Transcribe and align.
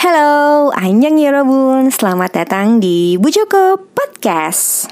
Halo, 0.00 0.72
Anjang 0.72 1.20
Yorobun, 1.20 1.92
selamat 1.92 2.32
datang 2.32 2.80
di 2.80 3.20
Bu 3.20 3.28
Joko 3.28 3.76
Podcast. 3.76 4.88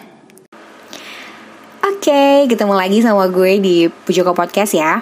Oke, 1.81 2.45
ketemu 2.45 2.77
lagi 2.77 3.01
sama 3.01 3.25
gue 3.33 3.57
di 3.57 3.89
Bu 3.89 4.13
Joko 4.13 4.37
Podcast 4.37 4.77
ya. 4.77 5.01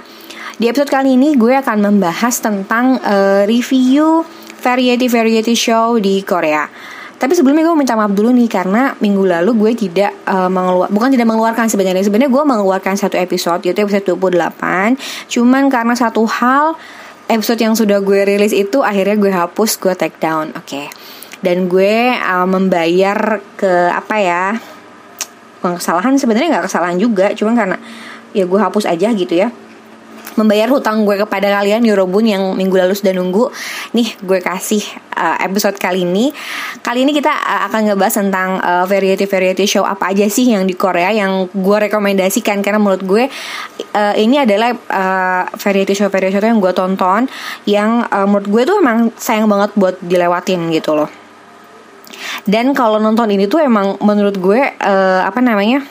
Di 0.63 0.71
episode 0.71 0.95
kali 0.95 1.19
ini 1.19 1.35
gue 1.35 1.59
akan 1.59 1.91
membahas 1.91 2.39
tentang 2.39 3.03
uh, 3.03 3.51
review 3.51 4.23
variety-variety 4.63 5.59
show 5.59 5.99
di 5.99 6.23
Korea. 6.23 6.71
Tapi 7.19 7.35
sebelumnya 7.35 7.67
gue 7.67 7.75
minta 7.75 7.99
maaf 7.99 8.15
dulu 8.15 8.31
nih 8.31 8.47
karena 8.47 8.95
minggu 9.03 9.27
lalu 9.27 9.59
gue 9.59 9.91
tidak 9.91 10.15
uh, 10.23 10.47
mengeluar 10.47 10.87
bukan 10.87 11.19
tidak 11.19 11.27
mengeluarkan 11.27 11.67
sebenarnya. 11.67 12.07
Sebenarnya 12.07 12.31
gue 12.31 12.45
mengeluarkan 12.47 12.95
satu 12.95 13.19
episode 13.19 13.59
yaitu 13.67 13.83
episode 13.83 14.07
28 14.07 15.35
cuman 15.35 15.67
karena 15.67 15.99
satu 15.99 16.23
hal 16.31 16.79
episode 17.27 17.59
yang 17.59 17.75
sudah 17.75 17.99
gue 18.03 18.23
rilis 18.23 18.55
itu 18.55 18.83
akhirnya 18.83 19.17
gue 19.19 19.33
hapus 19.33 19.79
gue 19.83 19.95
take 19.99 20.19
down 20.23 20.55
oke 20.55 20.67
okay. 20.67 20.87
dan 21.43 21.67
gue 21.67 22.15
uh, 22.15 22.47
membayar 22.47 23.43
ke 23.59 23.91
apa 23.91 24.17
ya 24.23 24.45
kesalahan 25.61 26.15
sebenarnya 26.15 26.59
nggak 26.59 26.67
kesalahan 26.71 26.99
juga 27.01 27.35
cuma 27.35 27.59
karena 27.59 27.75
ya 28.31 28.47
gue 28.47 28.61
hapus 28.61 28.87
aja 28.87 29.11
gitu 29.11 29.35
ya 29.35 29.51
membayar 30.37 30.69
hutang 30.71 31.03
gue 31.03 31.17
kepada 31.21 31.49
kalian 31.61 31.83
Eurobun 31.85 32.25
yang 32.29 32.43
minggu 32.55 32.77
lalu 32.77 32.95
sudah 32.95 33.13
nunggu. 33.17 33.49
Nih 33.97 34.15
gue 34.21 34.39
kasih 34.41 34.85
uh, 35.17 35.37
episode 35.43 35.77
kali 35.81 36.05
ini. 36.05 36.31
Kali 36.85 37.03
ini 37.03 37.17
kita 37.17 37.33
uh, 37.33 37.69
akan 37.73 37.93
ngebahas 37.93 38.15
tentang 38.21 38.61
uh, 38.61 38.85
variety 38.85 39.25
variety 39.25 39.65
show 39.65 39.83
apa 39.83 40.13
aja 40.13 40.29
sih 40.29 40.53
yang 40.53 40.69
di 40.69 40.77
Korea 40.77 41.11
yang 41.11 41.49
gue 41.51 41.77
rekomendasikan. 41.89 42.61
Karena 42.61 42.79
menurut 42.79 43.03
gue 43.03 43.25
uh, 43.97 44.15
ini 44.15 44.41
adalah 44.41 44.77
uh, 44.77 45.45
variety 45.57 45.97
show 45.97 46.09
variety 46.13 46.37
show 46.37 46.45
yang 46.45 46.61
gue 46.61 46.73
tonton 46.77 47.27
yang 47.65 48.05
uh, 48.13 48.29
menurut 48.29 48.49
gue 48.49 48.63
tuh 48.69 48.77
emang 48.79 49.11
sayang 49.17 49.49
banget 49.49 49.73
buat 49.75 49.97
dilewatin 50.05 50.69
gitu 50.71 50.95
loh. 50.95 51.11
Dan 52.47 52.71
kalau 52.73 53.03
nonton 53.03 53.27
ini 53.35 53.51
tuh 53.51 53.59
emang 53.59 53.99
menurut 53.99 54.39
gue 54.39 54.61
uh, 54.63 55.21
apa 55.27 55.43
namanya 55.43 55.83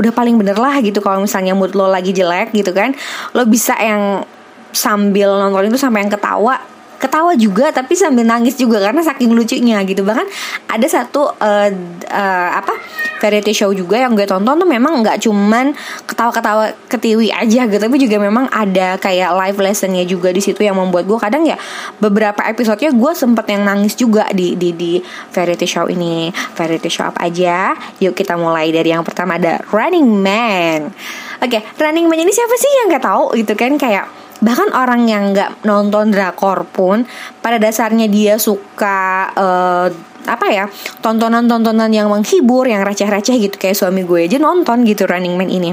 udah 0.00 0.12
paling 0.16 0.40
bener 0.40 0.56
lah 0.56 0.80
gitu 0.80 1.04
kalau 1.04 1.20
misalnya 1.20 1.52
mood 1.52 1.76
lo 1.76 1.92
lagi 1.92 2.16
jelek 2.16 2.56
gitu 2.56 2.72
kan 2.72 2.96
lo 3.36 3.44
bisa 3.44 3.76
yang 3.76 4.24
sambil 4.72 5.36
nonton 5.36 5.68
itu 5.68 5.76
sampai 5.76 6.06
yang 6.06 6.12
ketawa 6.12 6.56
ketawa 7.00 7.32
juga 7.34 7.72
tapi 7.72 7.96
sambil 7.96 8.28
nangis 8.28 8.60
juga 8.60 8.78
karena 8.78 9.00
saking 9.00 9.32
lucunya 9.32 9.80
gitu. 9.88 10.04
Bahkan 10.04 10.26
ada 10.68 10.86
satu 10.86 11.32
uh, 11.32 11.70
uh, 12.06 12.48
apa 12.54 12.76
variety 13.20 13.52
show 13.52 13.72
juga 13.72 14.00
yang 14.00 14.16
gue 14.16 14.24
tonton 14.24 14.56
tuh 14.56 14.68
memang 14.68 15.04
nggak 15.04 15.20
cuman 15.24 15.72
ketawa-ketawa 16.08 16.72
ketiwi 16.88 17.28
aja 17.28 17.68
gitu 17.68 17.76
tapi 17.76 17.96
juga 18.00 18.16
memang 18.16 18.48
ada 18.48 18.96
kayak 18.96 19.36
live 19.36 19.58
lessonnya 19.60 20.04
juga 20.08 20.32
di 20.32 20.40
situ 20.40 20.64
yang 20.64 20.80
membuat 20.80 21.04
gue 21.04 21.18
kadang 21.20 21.44
ya 21.44 21.60
beberapa 22.00 22.40
episodenya 22.48 22.96
gue 22.96 23.12
sempet 23.12 23.44
yang 23.52 23.62
nangis 23.68 23.96
juga 23.96 24.28
di 24.32 24.56
di 24.56 24.72
di 24.72 24.92
variety 25.32 25.68
show 25.68 25.86
ini. 25.88 26.32
Variety 26.56 26.90
show 26.92 27.08
apa 27.08 27.28
aja? 27.28 27.76
Yuk 28.00 28.16
kita 28.16 28.36
mulai 28.40 28.72
dari 28.72 28.92
yang 28.92 29.04
pertama 29.04 29.36
ada 29.36 29.60
Running 29.72 30.08
Man. 30.08 30.92
Oke 31.40 31.60
okay, 31.60 31.62
Running 31.76 32.08
Man 32.08 32.20
ini 32.20 32.32
siapa 32.32 32.56
sih? 32.56 32.70
Yang 32.82 32.86
nggak 32.96 33.04
tahu 33.04 33.24
gitu 33.36 33.52
kan 33.56 33.72
kayak 33.76 34.04
bahkan 34.40 34.72
orang 34.72 35.04
yang 35.06 35.36
nggak 35.36 35.64
nonton 35.68 36.12
drakor 36.12 36.64
pun 36.68 37.04
pada 37.44 37.60
dasarnya 37.60 38.08
dia 38.08 38.40
suka 38.40 39.28
uh, 39.36 39.88
apa 40.28 40.46
ya 40.52 40.64
tontonan-tontonan 41.00 41.88
yang 41.92 42.12
menghibur 42.12 42.68
yang 42.68 42.84
receh-receh 42.84 43.36
gitu 43.40 43.56
kayak 43.56 43.76
suami 43.76 44.04
gue 44.04 44.28
aja 44.28 44.36
nonton 44.36 44.84
gitu 44.84 45.08
Running 45.08 45.36
Man 45.36 45.48
ini. 45.48 45.72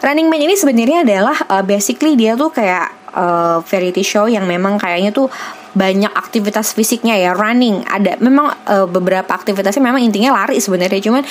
Running 0.00 0.28
Man 0.28 0.40
ini 0.44 0.54
sebenarnya 0.56 1.04
adalah 1.04 1.36
uh, 1.48 1.64
basically 1.64 2.16
dia 2.16 2.36
tuh 2.36 2.52
kayak 2.52 2.92
uh, 3.16 3.58
variety 3.64 4.04
show 4.04 4.28
yang 4.28 4.44
memang 4.44 4.76
kayaknya 4.76 5.10
tuh 5.12 5.32
banyak 5.76 6.08
aktivitas 6.12 6.72
fisiknya 6.72 7.16
ya 7.20 7.36
running. 7.36 7.84
Ada 7.84 8.16
memang 8.20 8.48
uh, 8.64 8.88
beberapa 8.88 9.28
aktivitasnya 9.28 9.84
memang 9.84 10.00
intinya 10.00 10.36
lari 10.36 10.56
sebenarnya 10.56 11.00
cuman 11.04 11.24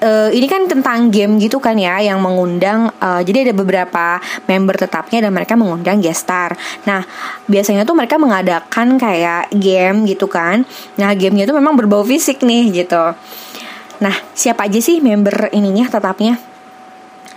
uh, 0.00 0.28
ini 0.32 0.46
kan 0.50 0.66
tentang 0.66 1.12
game 1.12 1.38
gitu 1.38 1.60
kan 1.62 1.76
ya 1.76 2.00
yang 2.00 2.18
mengundang 2.18 2.90
uh, 2.98 3.20
jadi 3.22 3.48
ada 3.48 3.54
beberapa 3.54 4.18
member 4.48 4.76
tetapnya 4.76 5.28
dan 5.28 5.32
mereka 5.32 5.54
mengundang 5.54 6.00
guest 6.00 6.26
star. 6.26 6.56
Nah, 6.88 7.04
biasanya 7.46 7.86
tuh 7.86 7.96
mereka 7.96 8.16
mengadakan 8.16 8.96
kayak 8.96 9.52
game 9.54 10.08
gitu 10.08 10.26
kan. 10.26 10.64
Nah, 10.98 11.12
gamenya 11.14 11.48
tuh 11.48 11.56
memang 11.56 11.76
berbau 11.76 12.02
fisik 12.02 12.42
nih 12.42 12.84
gitu. 12.84 13.14
Nah, 14.00 14.16
siapa 14.32 14.66
aja 14.66 14.80
sih 14.80 14.98
member 15.04 15.52
ininya 15.52 15.86
tetapnya? 15.86 16.49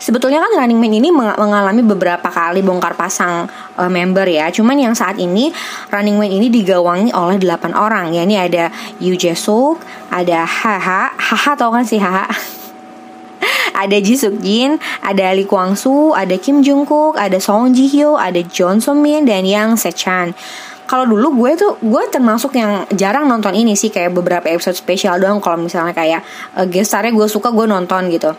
Sebetulnya 0.03 0.43
kan 0.43 0.51
Running 0.59 0.79
Man 0.83 0.91
ini 0.99 1.09
mengalami 1.15 1.79
beberapa 1.79 2.27
kali 2.27 2.59
bongkar 2.59 2.99
pasang 2.99 3.47
uh, 3.79 3.87
member 3.87 4.27
ya. 4.27 4.51
Cuman 4.51 4.75
yang 4.75 4.91
saat 4.91 5.15
ini 5.15 5.47
Running 5.87 6.19
Man 6.19 6.27
ini 6.27 6.51
digawangi 6.51 7.15
oleh 7.15 7.39
8 7.39 7.71
orang. 7.71 8.11
Ya 8.11 8.27
ini 8.27 8.35
ada 8.35 8.67
Yu 8.99 9.15
Jesuk, 9.15 9.79
ada 10.11 10.43
Haha, 10.43 11.15
Haha 11.15 11.51
tau 11.55 11.71
kan 11.71 11.87
sih 11.87 12.03
Haha? 12.03 12.27
ada 13.87 13.97
Ji 14.03 14.19
Suk 14.19 14.43
Jin, 14.43 14.75
ada 14.99 15.31
Lee 15.31 15.47
Kwang 15.47 15.79
Soo, 15.79 16.11
ada 16.11 16.35
Kim 16.35 16.59
Jung 16.59 16.83
Kook, 16.83 17.15
ada 17.15 17.39
Song 17.39 17.71
Ji 17.71 17.87
Hyo, 17.87 18.19
ada 18.19 18.43
John 18.43 18.83
So 18.83 18.91
Min 18.91 19.23
dan 19.23 19.47
Yang 19.47 19.87
Se 19.87 19.91
Chan 19.95 20.35
kalau 20.83 21.07
dulu 21.07 21.41
gue 21.41 21.51
tuh 21.55 21.79
gue 21.79 22.03
termasuk 22.11 22.53
yang 22.59 22.85
jarang 22.93 23.25
nonton 23.25 23.55
ini 23.55 23.73
sih 23.73 23.89
kayak 23.89 24.13
beberapa 24.13 24.51
episode 24.51 24.75
spesial 24.75 25.17
doang 25.17 25.39
kalau 25.39 25.57
misalnya 25.57 25.95
kayak 25.95 26.21
uh, 26.53 26.67
gestarnya 26.67 27.15
gue 27.15 27.25
suka 27.25 27.49
gue 27.49 27.65
nonton 27.65 28.11
gitu 28.11 28.35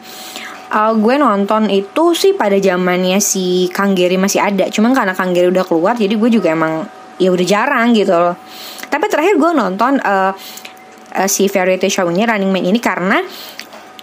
uh, 0.70 0.92
gue 0.97 1.14
nonton 1.19 1.69
itu 1.69 2.14
sih 2.16 2.32
pada 2.32 2.56
zamannya 2.56 3.19
si 3.20 3.69
Kang 3.72 3.92
Gary 3.92 4.16
masih 4.16 4.41
ada 4.41 4.70
cuman 4.70 4.97
karena 4.97 5.12
Kang 5.12 5.34
Gary 5.34 5.50
udah 5.50 5.66
keluar 5.66 5.98
jadi 5.98 6.14
gue 6.14 6.30
juga 6.30 6.54
emang 6.54 6.86
ya 7.20 7.30
udah 7.34 7.47
jarang 7.47 7.92
gitu 7.92 8.14
loh 8.14 8.36
tapi 8.88 9.10
terakhir 9.10 9.36
gue 9.36 9.50
nonton 9.52 9.98
uh, 10.00 10.32
uh, 11.14 11.28
si 11.28 11.47
variety 11.50 11.91
show 11.91 12.06
ini 12.10 12.26
Running 12.26 12.50
Man 12.50 12.64
ini 12.64 12.78
karena 12.78 13.22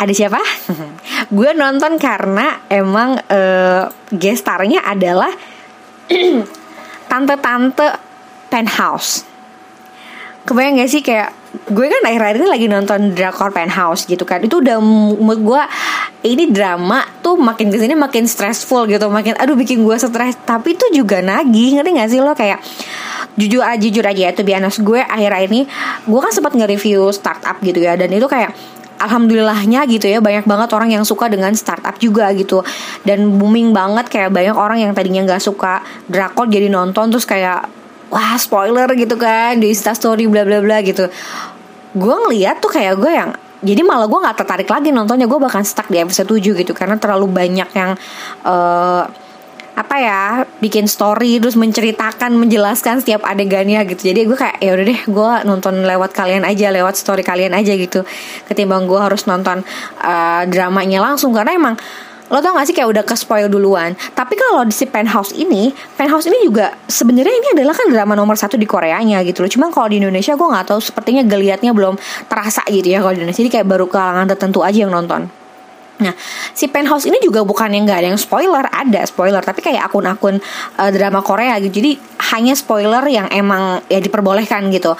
ada 0.01 0.13
siapa? 0.17 0.41
gue 1.37 1.49
nonton 1.53 2.01
karena 2.01 2.65
emang 2.65 3.21
uh, 3.21 3.85
gestarnya 4.09 4.81
adalah 4.81 5.29
tante-tante 7.11 7.87
penthouse. 8.49 9.29
Kebayang 10.41 10.81
gak 10.81 10.89
sih 10.89 11.05
kayak 11.05 11.29
gue 11.51 11.85
kan 11.87 12.01
akhir-akhir 12.07 12.35
ini 12.39 12.47
lagi 12.47 12.65
nonton 12.71 13.11
drakor 13.11 13.51
penthouse 13.51 14.07
gitu 14.07 14.23
kan. 14.23 14.39
Itu 14.39 14.63
udah 14.63 14.79
mood 15.19 15.43
gue 15.43 15.61
ini 16.23 16.47
drama 16.47 17.03
tuh 17.19 17.35
makin 17.35 17.67
ke 17.67 17.77
sini 17.79 17.91
makin 17.91 18.23
stressful 18.23 18.87
gitu 18.87 19.11
makin 19.11 19.35
aduh 19.35 19.59
bikin 19.59 19.83
gue 19.83 19.95
stres. 19.99 20.39
Tapi 20.47 20.79
itu 20.79 21.03
juga 21.03 21.19
nagih 21.19 21.75
ngerti 21.79 21.89
gak 21.91 22.09
sih 22.09 22.19
lo? 22.23 22.31
Kayak 22.31 22.63
jujur 23.35 23.63
aja 23.63 23.79
jujur 23.79 24.03
aja 24.03 24.21
ya 24.27 24.31
tuh 24.31 24.47
biasa 24.47 24.79
gue 24.79 24.99
akhir-akhir 25.03 25.49
ini 25.51 25.61
gue 26.07 26.19
kan 26.19 26.31
sempat 26.31 26.55
nge-review 26.55 27.11
startup 27.11 27.59
gitu 27.59 27.83
ya. 27.83 27.99
Dan 27.99 28.15
itu 28.15 28.31
kayak 28.31 28.55
alhamdulillahnya 29.01 29.81
gitu 29.89 30.07
ya 30.07 30.21
banyak 30.21 30.45
banget 30.45 30.69
orang 30.77 30.93
yang 30.93 31.03
suka 31.03 31.27
dengan 31.27 31.51
startup 31.51 31.99
juga 31.99 32.31
gitu. 32.31 32.63
Dan 33.03 33.35
booming 33.35 33.75
banget 33.75 34.07
kayak 34.07 34.31
banyak 34.31 34.55
orang 34.55 34.79
yang 34.79 34.95
tadinya 34.95 35.27
nggak 35.27 35.43
suka 35.43 35.83
drakor 36.07 36.47
jadi 36.47 36.71
nonton 36.71 37.11
terus 37.11 37.27
kayak 37.27 37.80
wah 38.11 38.35
spoiler 38.35 38.91
gitu 38.93 39.15
kan 39.15 39.57
di 39.57 39.71
story 39.71 40.27
bla 40.27 40.43
bla 40.43 40.59
bla 40.59 40.83
gitu. 40.83 41.07
Gue 41.95 42.15
ngeliat 42.27 42.59
tuh 42.59 42.71
kayak 42.71 42.99
gue 42.99 43.11
yang 43.11 43.31
jadi 43.61 43.81
malah 43.85 44.09
gue 44.09 44.19
nggak 44.19 44.37
tertarik 44.43 44.69
lagi 44.69 44.91
nontonnya. 44.91 45.25
Gue 45.25 45.39
bahkan 45.39 45.63
stuck 45.63 45.87
di 45.87 45.97
episode 45.97 46.27
7 46.27 46.59
gitu 46.61 46.73
karena 46.75 46.99
terlalu 46.99 47.31
banyak 47.31 47.69
yang 47.71 47.95
uh, 48.43 49.07
apa 49.71 49.95
ya 49.97 50.23
bikin 50.59 50.83
story 50.83 51.39
terus 51.39 51.55
menceritakan 51.55 52.35
menjelaskan 52.35 52.99
setiap 52.99 53.23
adegannya 53.23 53.79
gitu. 53.87 54.11
Jadi 54.11 54.27
gue 54.27 54.37
kayak 54.37 54.59
ya 54.59 54.75
udah 54.75 54.85
deh 54.85 55.01
gue 55.07 55.31
nonton 55.47 55.73
lewat 55.87 56.11
kalian 56.11 56.43
aja 56.43 56.67
lewat 56.69 56.99
story 56.99 57.23
kalian 57.23 57.55
aja 57.55 57.71
gitu. 57.79 58.03
Ketimbang 58.51 58.83
gue 58.85 58.99
harus 58.99 59.23
nonton 59.25 59.63
uh, 60.03 60.43
dramanya 60.51 60.99
langsung. 60.99 61.31
Karena 61.31 61.55
emang 61.55 61.75
lo 62.31 62.39
tau 62.39 62.55
gak 62.55 62.65
sih 62.71 62.75
kayak 62.75 62.89
udah 62.89 63.03
ke 63.03 63.13
spoil 63.19 63.51
duluan 63.51 63.91
tapi 64.15 64.39
kalau 64.39 64.63
di 64.63 64.71
si 64.71 64.87
penthouse 64.87 65.35
ini 65.35 65.75
penthouse 65.99 66.31
ini 66.31 66.47
juga 66.47 66.71
sebenarnya 66.87 67.35
ini 67.35 67.47
adalah 67.59 67.75
kan 67.75 67.91
drama 67.91 68.15
nomor 68.15 68.39
satu 68.39 68.55
di 68.55 68.63
Koreanya 68.63 69.19
gitu 69.27 69.43
loh 69.43 69.51
cuma 69.51 69.67
kalau 69.67 69.91
di 69.91 69.99
Indonesia 69.99 70.33
gue 70.33 70.47
nggak 70.47 70.71
tahu 70.71 70.79
sepertinya 70.79 71.27
geliatnya 71.27 71.75
belum 71.75 71.99
terasa 72.31 72.63
gitu 72.71 72.87
ya 72.87 73.03
kalau 73.03 73.13
di 73.13 73.27
Indonesia 73.27 73.43
jadi 73.43 73.51
kayak 73.59 73.67
baru 73.67 73.85
kalangan 73.91 74.31
tertentu 74.31 74.63
aja 74.63 74.87
yang 74.87 74.95
nonton 74.95 75.27
Nah, 76.01 76.17
si 76.57 76.65
penthouse 76.65 77.05
ini 77.05 77.21
juga 77.21 77.45
bukan 77.45 77.69
yang 77.69 77.85
gak 77.85 78.01
ada 78.01 78.09
yang 78.09 78.17
spoiler, 78.17 78.65
ada 78.73 79.05
spoiler, 79.05 79.37
tapi 79.45 79.61
kayak 79.61 79.85
akun-akun 79.85 80.41
uh, 80.81 80.89
drama 80.89 81.21
Korea 81.21 81.61
gitu. 81.61 81.77
Jadi 81.77 82.01
hanya 82.33 82.57
spoiler 82.57 83.05
yang 83.05 83.29
emang 83.29 83.85
ya 83.85 84.01
diperbolehkan 84.01 84.73
gitu. 84.73 84.97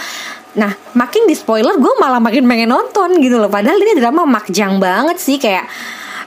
Nah, 0.61 0.69
makin 0.93 1.25
di 1.25 1.33
spoiler 1.33 1.73
gue 1.81 1.93
malah 1.97 2.21
makin 2.21 2.45
pengen 2.45 2.69
nonton 2.69 3.17
gitu 3.17 3.41
loh. 3.41 3.49
Padahal 3.49 3.81
ini 3.81 3.97
drama 3.97 4.29
makjang 4.29 4.77
banget 4.77 5.17
sih 5.17 5.41
kayak 5.41 5.65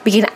bikin 0.03 0.27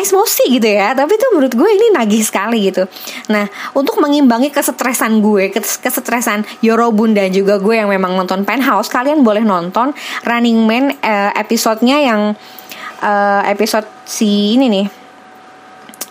emosi 0.00 0.44
gitu 0.56 0.68
ya. 0.68 0.96
Tapi 0.96 1.12
itu 1.14 1.26
menurut 1.36 1.52
gue 1.52 1.70
ini 1.70 1.86
nagih 1.92 2.24
sekali 2.24 2.72
gitu. 2.72 2.88
Nah 3.28 3.46
untuk 3.76 4.00
mengimbangi 4.00 4.48
kesetresan 4.48 5.20
gue 5.20 5.52
kesetresan 5.54 6.48
Yorobun 6.64 7.12
dan 7.12 7.28
juga 7.30 7.60
gue 7.60 7.76
yang 7.76 7.92
memang 7.92 8.16
nonton 8.16 8.42
Penthouse 8.48 8.88
kalian 8.88 9.20
boleh 9.20 9.44
nonton 9.44 9.92
Running 10.24 10.58
Man 10.64 10.84
uh, 11.04 11.30
episodenya 11.36 12.00
yang 12.00 12.32
uh, 13.04 13.42
episode 13.44 13.86
si 14.08 14.56
ini 14.56 14.66
nih. 14.72 14.86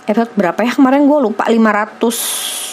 Episode 0.09 0.33
berapa 0.37 0.57
ya? 0.65 0.71
Kemarin 0.73 1.05
gue 1.05 1.19
lupa 1.21 1.45
500 1.45 2.68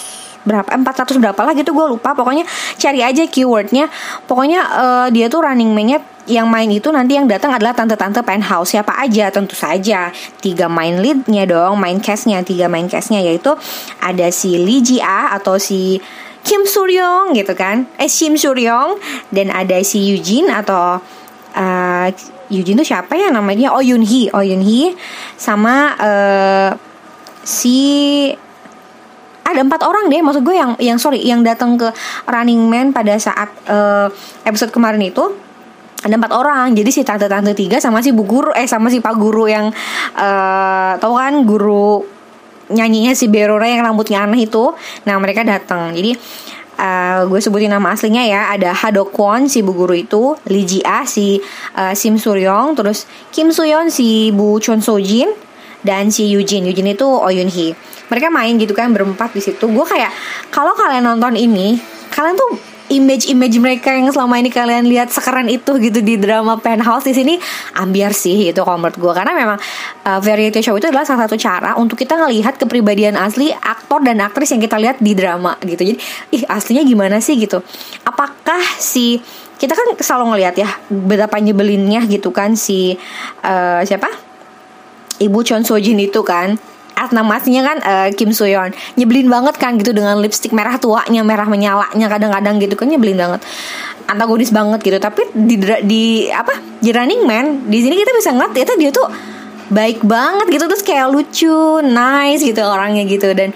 berapa 0.46 0.70
400 0.70 1.18
berapa 1.18 1.40
lah 1.42 1.52
gitu 1.58 1.74
gue 1.74 1.86
lupa. 1.90 2.14
Pokoknya 2.14 2.46
cari 2.78 3.02
aja 3.02 3.26
keywordnya. 3.26 3.90
Pokoknya 4.30 4.60
uh, 4.62 5.06
dia 5.10 5.26
tuh 5.26 5.42
running 5.42 5.74
man-nya 5.74 5.98
yang 6.26 6.50
main 6.50 6.66
itu 6.70 6.90
nanti 6.90 7.14
yang 7.14 7.26
datang 7.30 7.54
adalah 7.54 7.74
tante-tante 7.74 8.22
penthouse. 8.22 8.74
Siapa 8.74 8.94
aja 9.02 9.30
tentu 9.34 9.58
saja. 9.58 10.14
Tiga 10.38 10.70
main 10.70 11.02
leadnya 11.02 11.46
dong 11.46 11.78
main 11.78 11.98
castnya 11.98 12.42
tiga 12.46 12.70
main 12.70 12.86
castnya 12.86 13.22
yaitu 13.22 13.54
ada 13.98 14.30
si 14.30 14.58
Lee 14.58 14.82
Ji 14.82 14.98
Ah 15.02 15.34
atau 15.34 15.58
si 15.58 15.98
Kim 16.46 16.62
Suryong 16.62 17.34
gitu 17.34 17.54
kan. 17.58 17.90
Eh 17.98 18.06
Kim 18.06 18.38
Suryong 18.38 19.02
dan 19.34 19.50
ada 19.50 19.82
si 19.82 20.14
Eugene 20.14 20.50
atau 20.50 21.02
uh, 21.58 22.08
Eugene 22.46 22.78
tuh 22.78 22.86
siapa 22.86 23.18
ya 23.18 23.34
namanya? 23.34 23.74
Oh 23.74 23.82
Yun 23.82 24.06
Hee. 24.06 24.30
Oh 24.30 24.42
Yun 24.42 24.62
Hee 24.62 24.94
sama 25.34 25.98
uh, 25.98 26.70
si 27.42 28.30
ada 29.46 29.60
empat 29.62 29.86
orang 29.86 30.10
deh 30.10 30.18
maksud 30.18 30.42
gue 30.42 30.56
yang 30.58 30.74
yang 30.82 30.98
sorry 30.98 31.22
yang 31.22 31.46
datang 31.46 31.78
ke 31.78 31.86
Running 32.26 32.66
Man 32.66 32.90
pada 32.90 33.14
saat 33.14 33.46
uh, 33.70 34.10
episode 34.42 34.74
kemarin 34.74 34.98
itu. 35.06 35.22
Ada 36.02 36.14
empat 36.22 36.32
orang 36.34 36.70
jadi 36.76 36.90
si 36.92 37.02
tante 37.02 37.26
tante 37.26 37.56
tiga 37.56 37.82
sama 37.82 37.98
si 37.98 38.14
bu 38.14 38.22
guru 38.22 38.54
eh 38.54 38.68
sama 38.68 38.92
si 38.92 39.02
pak 39.02 39.16
guru 39.16 39.50
yang 39.50 39.74
uh, 40.14 40.92
tahu 41.02 41.14
kan 41.18 41.42
guru 41.42 42.04
nyanyinya 42.70 43.10
si 43.14 43.26
Berora 43.26 43.66
yang 43.66 43.82
rambutnya 43.82 44.22
aneh 44.22 44.46
itu. 44.46 44.70
Nah 45.06 45.16
mereka 45.18 45.42
datang. 45.42 45.94
Jadi 45.94 46.14
uh, 46.78 47.26
gue 47.26 47.40
sebutin 47.42 47.72
nama 47.72 47.94
aslinya 47.96 48.22
ya. 48.22 48.54
Ada 48.54 48.76
Hadok 48.76 49.10
Kwon 49.10 49.50
si 49.50 49.66
bu 49.66 49.74
guru 49.74 49.96
itu 49.96 50.36
Lee 50.46 50.66
Ji 50.66 50.78
Ah 50.86 51.02
si 51.08 51.42
uh, 51.74 51.94
Sim 51.96 52.20
Suryong 52.20 52.78
terus 52.78 53.08
Kim 53.34 53.50
Suyon 53.50 53.90
si 53.90 54.30
Bu 54.30 54.62
Chon 54.62 54.78
Sojin 54.78 55.45
dan 55.82 56.08
si 56.08 56.28
Eugene. 56.30 56.70
Eugene 56.70 56.94
itu 56.94 57.04
Oh 57.04 57.32
Yun 57.32 57.50
Hee 57.52 57.76
mereka 58.06 58.30
main 58.30 58.54
gitu 58.58 58.72
kan 58.74 58.90
berempat 58.94 59.34
di 59.34 59.42
situ. 59.42 59.66
Gue 59.66 59.86
kayak 59.86 60.10
kalau 60.54 60.72
kalian 60.78 61.06
nonton 61.06 61.34
ini 61.34 61.78
kalian 62.14 62.38
tuh 62.38 62.76
image-image 62.86 63.58
mereka 63.58 63.90
yang 63.90 64.06
selama 64.14 64.38
ini 64.38 64.46
kalian 64.46 64.86
lihat 64.86 65.10
sekeren 65.10 65.50
itu 65.50 65.74
gitu 65.82 65.98
di 65.98 66.14
drama 66.22 66.54
Penthouse 66.54 67.10
di 67.10 67.18
sini 67.18 67.34
ambiar 67.74 68.14
sih 68.14 68.54
itu 68.54 68.62
kalau 68.62 68.78
menurut 68.78 68.94
gue 68.94 69.10
karena 69.10 69.34
memang 69.34 69.58
uh, 70.06 70.22
variety 70.22 70.62
show 70.62 70.78
itu 70.78 70.86
adalah 70.86 71.02
salah 71.02 71.26
satu 71.26 71.34
cara 71.34 71.74
untuk 71.74 71.98
kita 71.98 72.14
ngelihat 72.14 72.54
kepribadian 72.62 73.18
asli 73.18 73.50
aktor 73.50 74.06
dan 74.06 74.22
aktris 74.22 74.54
yang 74.54 74.62
kita 74.62 74.78
lihat 74.78 75.02
di 75.02 75.18
drama 75.18 75.58
gitu. 75.66 75.82
Jadi 75.82 75.98
ih 76.30 76.42
aslinya 76.46 76.86
gimana 76.86 77.18
sih 77.18 77.34
gitu? 77.34 77.58
Apakah 78.06 78.62
si 78.78 79.18
kita 79.58 79.74
kan 79.74 79.96
selalu 79.98 80.36
ngelihat 80.36 80.54
ya 80.54 80.70
betapa 80.86 81.42
nyebelinnya 81.42 82.06
gitu 82.06 82.30
kan 82.30 82.54
si 82.54 82.94
uh, 83.42 83.82
siapa 83.82 84.25
ibu 85.22 85.40
Chon 85.42 85.64
Sojin 85.64 85.98
itu 86.00 86.20
kan 86.22 86.58
nama 86.96 87.36
aslinya 87.36 87.62
kan 87.62 87.78
uh, 87.84 88.08
Kim 88.16 88.32
Soyeon 88.32 88.72
nyebelin 88.96 89.28
banget 89.28 89.60
kan 89.60 89.76
gitu 89.76 89.92
dengan 89.92 90.16
lipstick 90.16 90.56
merah 90.56 90.80
tuanya 90.80 91.20
merah 91.20 91.44
menyalanya 91.44 92.08
kadang-kadang 92.08 92.56
gitu 92.56 92.72
kan 92.72 92.88
nyebelin 92.88 93.20
banget. 93.20 93.44
Antagonis 94.08 94.48
banget 94.48 94.80
gitu. 94.80 94.96
Tapi 94.96 95.28
di 95.36 95.60
di 95.84 96.04
apa 96.32 96.56
di 96.80 96.90
Running 96.96 97.22
Man 97.28 97.46
di 97.68 97.84
sini 97.84 98.00
kita 98.00 98.16
bisa 98.16 98.32
ngeliat 98.32 98.52
ternyata 98.56 98.74
dia 98.80 98.90
tuh 98.94 99.08
baik 99.68 100.08
banget 100.08 100.46
gitu. 100.56 100.64
Terus 100.72 100.84
kayak 100.86 101.06
lucu 101.12 101.84
nice 101.84 102.40
gitu 102.40 102.64
orangnya 102.64 103.04
gitu. 103.04 103.28
Dan 103.36 103.52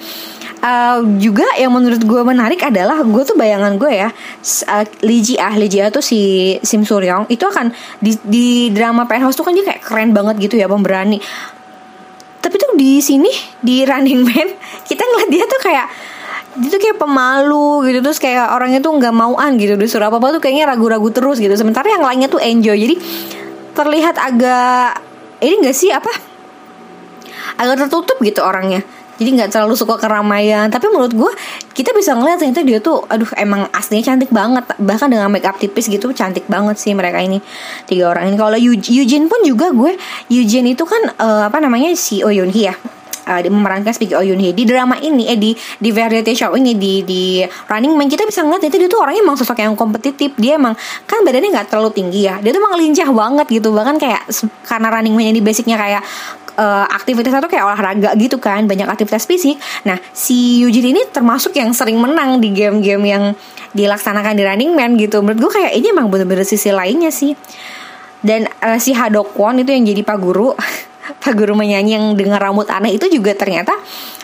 Uh, 0.61 1.17
juga 1.17 1.49
yang 1.57 1.73
menurut 1.73 2.05
gue 2.05 2.21
menarik 2.21 2.61
adalah 2.61 3.01
gue 3.01 3.23
tuh 3.25 3.33
bayangan 3.33 3.81
gue 3.81 3.97
ya 3.97 4.13
uh, 4.13 4.85
Liji 5.01 5.41
ah 5.41 5.57
Liji 5.57 5.81
ah 5.81 5.89
tuh 5.89 6.05
si 6.05 6.53
Sim 6.61 6.85
Suryong 6.85 7.33
itu 7.33 7.41
akan 7.49 7.73
di, 7.97 8.13
di 8.29 8.69
drama 8.69 9.09
Penthouse 9.09 9.41
tuh 9.41 9.49
kan 9.49 9.57
dia 9.57 9.65
kayak 9.65 9.81
keren 9.81 10.13
banget 10.13 10.37
gitu 10.37 10.61
ya 10.61 10.69
pemberani. 10.69 11.17
Tapi 12.45 12.55
tuh 12.61 12.77
di 12.77 13.01
sini 13.01 13.33
di 13.65 13.89
Running 13.89 14.21
Man 14.21 14.49
kita 14.89 15.01
ngeliat 15.01 15.31
dia 15.33 15.45
tuh 15.49 15.61
kayak 15.65 15.87
dia 16.61 16.69
tuh 16.69 16.81
kayak 16.83 16.99
pemalu 17.01 17.89
gitu 17.89 17.99
terus 18.05 18.21
kayak 18.21 18.53
orangnya 18.53 18.85
tuh 18.85 18.93
nggak 19.01 19.17
mauan 19.17 19.57
gitu 19.57 19.81
disuruh 19.81 20.13
apa 20.13 20.21
apa 20.21 20.37
tuh 20.37 20.45
kayaknya 20.45 20.69
ragu-ragu 20.77 21.09
terus 21.09 21.41
gitu. 21.41 21.57
Sementara 21.57 21.89
yang 21.89 22.05
lainnya 22.05 22.29
tuh 22.29 22.37
enjoy. 22.37 22.77
Jadi 22.77 23.01
terlihat 23.73 24.21
agak 24.21 25.01
ini 25.41 25.65
gak 25.65 25.73
sih 25.73 25.89
apa? 25.89 26.13
Agak 27.57 27.89
tertutup 27.89 28.21
gitu 28.21 28.45
orangnya 28.45 28.85
jadi 29.21 29.37
nggak 29.37 29.51
terlalu 29.53 29.77
suka 29.77 30.01
keramaian. 30.01 30.73
Tapi 30.73 30.89
menurut 30.89 31.13
gue 31.13 31.33
kita 31.77 31.93
bisa 31.93 32.17
ngeliat 32.17 32.41
ternyata 32.41 32.65
dia 32.65 32.81
tuh 32.81 33.05
aduh 33.05 33.29
emang 33.37 33.69
aslinya 33.77 34.17
cantik 34.17 34.33
banget. 34.33 34.65
Bahkan 34.81 35.13
dengan 35.13 35.29
make 35.29 35.45
up 35.45 35.61
tipis 35.61 35.93
gitu 35.93 36.17
cantik 36.17 36.49
banget 36.49 36.81
sih 36.81 36.97
mereka 36.97 37.21
ini 37.21 37.37
tiga 37.85 38.17
orang 38.17 38.33
ini. 38.33 38.37
Kalau 38.41 38.57
Eugene 38.57 39.29
pun 39.29 39.45
juga 39.45 39.69
gue 39.77 40.01
Eugene 40.33 40.73
itu 40.73 40.89
kan 40.89 41.13
uh, 41.21 41.53
apa 41.53 41.61
namanya 41.61 41.93
si 41.93 42.25
Oh 42.25 42.33
Yoon 42.33 42.49
ya. 42.49 42.73
Uh, 43.21 43.37
memerankan 43.53 43.93
sebagai 43.93 44.17
Oh 44.17 44.25
Yoon 44.25 44.41
di 44.41 44.65
drama 44.65 44.97
ini 44.97 45.29
eh 45.29 45.37
di 45.37 45.53
di 45.53 45.93
variety 45.93 46.33
show 46.33 46.57
ini 46.57 46.73
di 46.73 47.05
di 47.05 47.45
Running 47.45 47.93
Man 47.93 48.09
kita 48.09 48.25
bisa 48.25 48.41
ngeliat 48.41 48.65
itu 48.65 48.81
dia 48.81 48.89
tuh 48.89 49.05
orangnya 49.05 49.21
emang 49.21 49.37
sosok 49.37 49.61
yang 49.61 49.77
kompetitif. 49.77 50.33
Dia 50.41 50.57
emang 50.57 50.73
kan 51.05 51.21
badannya 51.21 51.53
nggak 51.53 51.69
terlalu 51.69 51.93
tinggi 51.93 52.25
ya. 52.25 52.41
Dia 52.41 52.57
tuh 52.57 52.65
emang 52.65 52.81
lincah 52.81 53.13
banget 53.13 53.47
gitu. 53.53 53.69
Bahkan 53.69 54.01
kayak 54.01 54.25
karena 54.65 54.89
Running 54.89 55.13
Man 55.13 55.37
ini 55.37 55.45
basicnya 55.45 55.77
kayak 55.77 56.01
uh, 56.61 56.85
aktivitasnya 56.93 57.41
tuh 57.41 57.51
kayak 57.51 57.65
olahraga 57.65 58.13
gitu 58.21 58.37
kan 58.37 58.69
banyak 58.69 58.85
aktivitas 58.85 59.25
fisik. 59.25 59.57
Nah 59.89 59.97
si 60.13 60.61
Eugene 60.61 60.93
ini 60.93 61.03
termasuk 61.09 61.57
yang 61.57 61.73
sering 61.73 61.97
menang 61.97 62.45
di 62.45 62.53
game-game 62.53 63.05
yang 63.09 63.25
dilaksanakan 63.73 64.37
di 64.37 64.45
Running 64.45 64.73
Man 64.77 65.01
gitu. 65.01 65.25
Menurut 65.25 65.49
gue 65.49 65.53
kayak 65.57 65.73
ini 65.73 65.97
emang 65.97 66.13
bener-bener 66.13 66.45
sisi 66.45 66.69
lainnya 66.69 67.09
sih. 67.09 67.33
Dan 68.21 68.45
uh, 68.61 68.77
si 68.77 68.93
Hadok 68.93 69.33
Kwon 69.33 69.65
itu 69.65 69.73
yang 69.73 69.89
jadi 69.89 70.05
pak 70.05 70.21
guru 70.21 70.53
Pak 71.23 71.35
Guru 71.35 71.59
menyanyi 71.59 71.99
yang 71.99 72.07
dengan 72.15 72.39
rambut 72.39 72.69
aneh 72.71 72.95
itu 72.97 73.07
juga 73.11 73.35
ternyata 73.35 73.75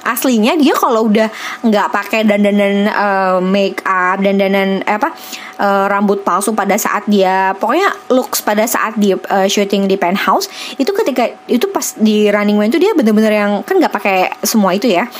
aslinya 0.07 0.55
dia 0.55 0.71
kalau 0.79 1.11
udah 1.11 1.27
nggak 1.67 1.89
pakai 1.91 2.23
dandanan 2.23 2.87
uh, 2.87 3.39
make 3.43 3.83
up 3.83 4.23
dandanan 4.23 4.87
apa 4.87 5.11
uh, 5.59 5.91
rambut 5.91 6.23
palsu 6.23 6.55
pada 6.55 6.79
saat 6.79 7.03
dia 7.11 7.59
pokoknya 7.59 7.91
looks 8.15 8.39
pada 8.47 8.63
saat 8.71 8.95
dia 8.95 9.19
uh, 9.19 9.51
syuting 9.51 9.91
di 9.91 9.99
penthouse 9.99 10.47
itu 10.79 10.95
ketika 10.95 11.35
itu 11.51 11.67
pas 11.75 11.99
di 11.99 12.31
running 12.31 12.55
man 12.55 12.71
itu 12.71 12.79
dia 12.79 12.95
bener-bener 12.95 13.35
yang 13.35 13.53
kan 13.67 13.83
nggak 13.83 13.91
pakai 13.93 14.19
semua 14.47 14.79
itu 14.79 14.87
ya 14.87 15.11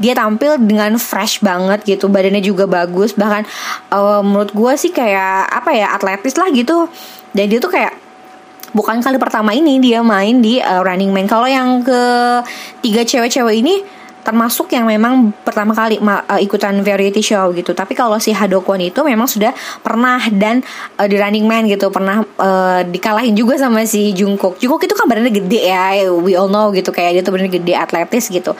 dia 0.00 0.16
tampil 0.16 0.56
dengan 0.56 0.96
fresh 0.96 1.44
banget 1.44 1.84
gitu 1.84 2.08
badannya 2.08 2.40
juga 2.40 2.64
bagus 2.64 3.12
bahkan 3.12 3.44
uh, 3.92 4.24
menurut 4.24 4.54
gue 4.54 4.72
sih 4.78 4.88
kayak 4.94 5.50
apa 5.52 5.70
ya 5.76 5.92
atletis 5.92 6.38
lah 6.38 6.48
gitu 6.48 6.88
dan 7.36 7.44
dia 7.50 7.60
tuh 7.60 7.68
kayak 7.68 7.92
bukan 8.72 9.00
kali 9.00 9.16
pertama 9.20 9.52
ini 9.52 9.78
dia 9.78 10.00
main 10.04 10.40
di 10.40 10.58
uh, 10.58 10.82
Running 10.84 11.12
Man. 11.12 11.28
Kalau 11.28 11.48
yang 11.48 11.80
ke 11.84 12.02
tiga 12.80 13.04
cewek-cewek 13.04 13.56
ini 13.62 13.84
termasuk 14.22 14.70
yang 14.70 14.86
memang 14.86 15.34
pertama 15.42 15.74
kali 15.74 15.98
uh, 15.98 16.38
ikutan 16.38 16.78
variety 16.80 17.20
show 17.20 17.50
gitu. 17.52 17.74
Tapi 17.74 17.92
kalau 17.98 18.22
si 18.22 18.30
Hadokon 18.30 18.78
itu 18.78 19.02
memang 19.02 19.26
sudah 19.26 19.50
pernah 19.82 20.22
dan 20.30 20.62
uh, 20.96 21.06
di 21.10 21.18
Running 21.18 21.46
Man 21.46 21.66
gitu 21.66 21.90
pernah 21.90 22.22
uh, 22.38 22.80
dikalahin 22.86 23.34
juga 23.34 23.58
sama 23.58 23.82
si 23.82 24.14
Jungkook. 24.14 24.62
Jungkook 24.62 24.86
itu 24.86 24.94
kan 24.94 25.10
badannya 25.10 25.34
gede 25.34 25.60
ya, 25.66 26.06
we 26.08 26.38
all 26.38 26.46
know 26.46 26.70
gitu 26.70 26.94
kayak 26.94 27.18
dia 27.18 27.22
tuh 27.26 27.34
bener 27.34 27.50
gede 27.50 27.74
atletis 27.74 28.30
gitu 28.30 28.54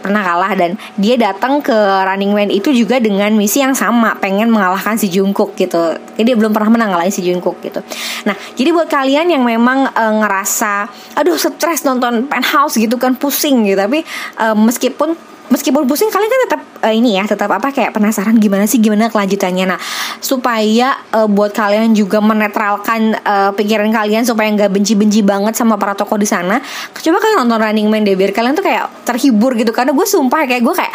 pernah 0.00 0.24
kalah 0.24 0.52
dan 0.56 0.74
dia 0.96 1.14
datang 1.20 1.60
ke 1.60 1.72
Running 1.72 2.32
Man 2.32 2.50
itu 2.50 2.72
juga 2.72 2.98
dengan 2.98 3.30
misi 3.36 3.62
yang 3.62 3.76
sama 3.76 4.16
pengen 4.18 4.50
mengalahkan 4.50 4.96
si 4.96 5.12
Jungkook 5.12 5.54
gitu. 5.54 5.94
Jadi 6.16 6.24
dia 6.24 6.36
belum 6.36 6.50
pernah 6.50 6.72
menang 6.72 6.96
ngalahin 6.96 7.14
si 7.14 7.22
Jungkook 7.24 7.60
gitu. 7.60 7.80
Nah 8.24 8.34
jadi 8.56 8.72
buat 8.72 8.88
kalian 8.88 9.30
yang 9.30 9.44
memang 9.44 9.92
e, 9.92 10.04
ngerasa 10.24 10.88
aduh 11.20 11.36
stres 11.36 11.84
nonton 11.84 12.26
Penthouse 12.26 12.76
gitu 12.80 12.96
kan 12.96 13.14
pusing 13.14 13.68
gitu 13.68 13.78
tapi 13.78 14.02
e, 14.36 14.46
meskipun 14.56 15.29
meskipun 15.50 15.84
pusing 15.84 16.08
kalian 16.08 16.30
kan 16.30 16.40
tetap 16.46 16.60
uh, 16.86 16.94
ini 16.94 17.18
ya 17.18 17.26
tetap 17.26 17.50
apa 17.50 17.74
kayak 17.74 17.90
penasaran 17.90 18.38
gimana 18.38 18.64
sih 18.64 18.78
gimana 18.78 19.10
kelanjutannya. 19.10 19.66
Nah 19.66 19.80
supaya 20.22 20.94
uh, 21.12 21.26
buat 21.26 21.50
kalian 21.50 21.92
juga 21.92 22.22
menetralkan 22.22 23.18
uh, 23.20 23.50
pikiran 23.52 23.90
kalian 23.90 24.22
supaya 24.22 24.46
nggak 24.54 24.70
benci-benci 24.70 25.26
banget 25.26 25.58
sama 25.58 25.74
para 25.74 25.92
tokoh 25.98 26.16
di 26.16 26.24
sana 26.26 26.62
coba 26.94 27.18
kalian 27.18 27.44
nonton 27.44 27.58
Running 27.58 27.88
Man 27.90 28.06
deh 28.06 28.14
biar 28.14 28.30
kalian 28.30 28.54
tuh 28.54 28.64
kayak 28.64 29.04
terhibur 29.04 29.58
gitu. 29.58 29.74
Karena 29.74 29.90
gue 29.90 30.06
sumpah 30.06 30.46
kayak 30.46 30.62
gue 30.62 30.74
kayak 30.74 30.94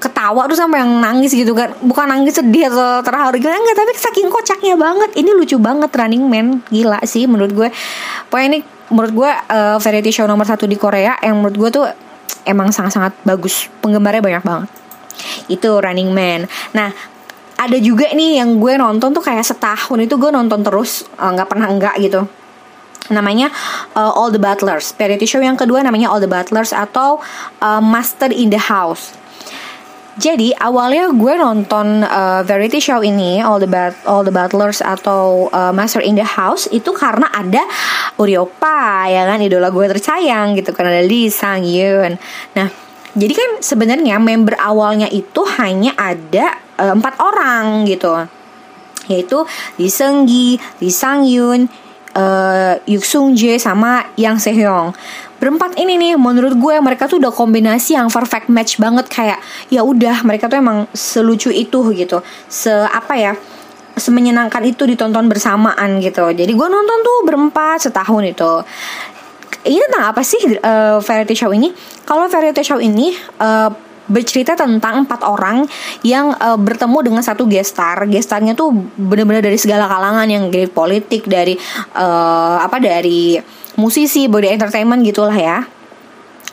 ketawa 0.00 0.48
tuh 0.48 0.56
sampai 0.56 0.80
yang 0.80 0.92
nangis 0.98 1.36
gitu. 1.36 1.52
Kan 1.52 1.76
bukan 1.84 2.08
nangis 2.08 2.40
sedih 2.40 2.72
atau 2.72 3.04
terharu 3.04 3.36
gitu 3.36 3.52
enggak 3.52 3.76
tapi 3.76 3.92
saking 4.00 4.28
kocaknya 4.32 4.74
banget. 4.80 5.10
Ini 5.20 5.30
lucu 5.36 5.60
banget 5.60 5.92
Running 5.92 6.24
Man. 6.24 6.46
Gila 6.72 7.04
sih 7.04 7.28
menurut 7.28 7.52
gue. 7.52 7.68
Pokoknya 8.32 8.46
ini 8.56 8.60
menurut 8.88 9.12
gue 9.12 9.30
uh, 9.30 9.76
variety 9.80 10.12
show 10.12 10.24
nomor 10.24 10.48
satu 10.48 10.64
di 10.64 10.76
Korea 10.80 11.16
yang 11.20 11.40
menurut 11.40 11.56
gue 11.56 11.70
tuh 11.72 11.84
emang 12.44 12.70
sangat-sangat 12.70 13.12
bagus. 13.24 13.68
Penggemarnya 13.80 14.22
banyak 14.22 14.44
banget. 14.44 14.70
Itu 15.48 15.80
Running 15.80 16.10
Man. 16.12 16.46
Nah 16.76 16.92
ada 17.54 17.78
juga 17.80 18.10
nih 18.12 18.42
yang 18.42 18.60
gue 18.60 18.74
nonton 18.76 19.14
tuh 19.14 19.24
kayak 19.24 19.46
setahun 19.46 19.98
itu 20.00 20.14
gue 20.18 20.30
nonton 20.30 20.60
terus 20.60 21.08
eh, 21.16 21.30
nggak 21.30 21.48
uh, 21.48 21.50
pernah 21.50 21.68
enggak 21.70 21.96
gitu. 22.00 22.28
Namanya 23.12 23.52
uh, 23.92 24.16
All 24.16 24.32
the 24.32 24.40
Butlers. 24.40 24.96
Variety 24.96 25.28
show 25.28 25.40
yang 25.40 25.60
kedua 25.60 25.84
namanya 25.84 26.08
All 26.08 26.20
the 26.20 26.30
Butlers 26.30 26.72
atau 26.72 27.20
uh, 27.60 27.80
Master 27.80 28.32
in 28.32 28.48
the 28.48 28.60
House 28.60 29.23
jadi 30.14 30.54
awalnya 30.62 31.10
gue 31.10 31.34
nonton 31.34 32.06
uh, 32.06 32.46
variety 32.46 32.78
show 32.78 33.02
ini 33.02 33.42
All 33.42 33.58
the 33.58 33.66
Bat 33.66 34.06
All 34.06 34.22
the 34.22 34.30
Butlers 34.30 34.78
atau 34.78 35.50
uh, 35.50 35.74
Master 35.74 35.98
in 36.06 36.14
the 36.14 36.26
House 36.26 36.70
itu 36.70 36.94
karena 36.94 37.26
ada 37.34 37.66
Uriopa 38.14 39.10
ya 39.10 39.26
kan? 39.26 39.42
Idola 39.42 39.74
gue 39.74 39.86
tersayang 39.90 40.54
gitu 40.54 40.70
kan? 40.70 40.86
Ada 40.86 41.02
Lee 41.02 41.26
Sang 41.30 41.66
Yoon. 41.66 42.14
Nah 42.54 42.68
Jadi 43.14 43.30
kan 43.30 43.50
sebenarnya 43.62 44.18
member 44.18 44.58
awalnya 44.58 45.06
itu 45.06 45.46
hanya 45.62 45.94
ada 45.94 46.58
uh, 46.82 46.98
empat 46.98 47.22
orang 47.22 47.86
gitu, 47.86 48.10
yaitu 49.06 49.46
Lee 49.78 49.86
Seung 49.86 50.26
Gi, 50.26 50.58
Lee 50.82 50.90
Sang 50.90 51.22
Yun, 51.22 51.70
uh, 52.14 52.74
Yuk 52.86 53.04
Sung 53.04 53.34
Jae 53.38 53.58
sama 53.58 54.10
Yang 54.18 54.50
Sehyung 54.50 54.94
berempat 55.44 55.76
ini 55.76 56.00
nih 56.00 56.12
menurut 56.16 56.56
gue 56.56 56.74
mereka 56.80 57.04
tuh 57.04 57.20
udah 57.20 57.28
kombinasi 57.28 58.00
yang 58.00 58.08
perfect 58.08 58.48
match 58.48 58.80
banget. 58.80 59.04
Kayak 59.12 59.44
ya 59.68 59.84
udah 59.84 60.24
mereka 60.24 60.48
tuh 60.48 60.56
emang 60.56 60.88
selucu 60.96 61.52
itu 61.52 61.84
gitu. 61.92 62.24
Se 62.48 62.72
apa 62.72 63.12
ya 63.20 63.36
semenyenangkan 64.00 64.64
itu 64.64 64.88
ditonton 64.88 65.28
bersamaan 65.28 66.00
gitu. 66.00 66.24
Jadi 66.32 66.48
gue 66.48 66.68
nonton 66.72 66.98
tuh 67.04 67.18
berempat 67.28 67.84
setahun 67.84 68.24
itu. 68.24 68.52
Ini 69.64 69.80
tentang 69.88 70.04
apa 70.12 70.24
sih 70.24 70.40
uh, 70.64 71.04
variety 71.04 71.36
show 71.36 71.52
ini? 71.52 71.68
Kalau 72.08 72.24
variety 72.28 72.64
show 72.64 72.80
ini 72.80 73.12
uh, 73.40 73.68
bercerita 74.04 74.52
tentang 74.52 75.08
empat 75.08 75.24
orang 75.24 75.64
yang 76.04 76.36
uh, 76.36 76.56
bertemu 76.60 76.98
dengan 77.00 77.22
satu 77.24 77.48
gestar. 77.48 78.04
Gestarnya 78.08 78.52
tuh 78.52 78.72
bener-bener 78.96 79.40
dari 79.40 79.56
segala 79.56 79.88
kalangan 79.88 80.28
yang 80.28 80.52
dari 80.52 80.68
politik, 80.68 81.24
dari 81.24 81.56
uh, 81.96 82.60
apa 82.60 82.76
dari 82.76 83.40
musisi, 83.80 84.26
body 84.26 84.54
entertainment 84.54 85.02
gitulah 85.02 85.34
ya. 85.34 85.66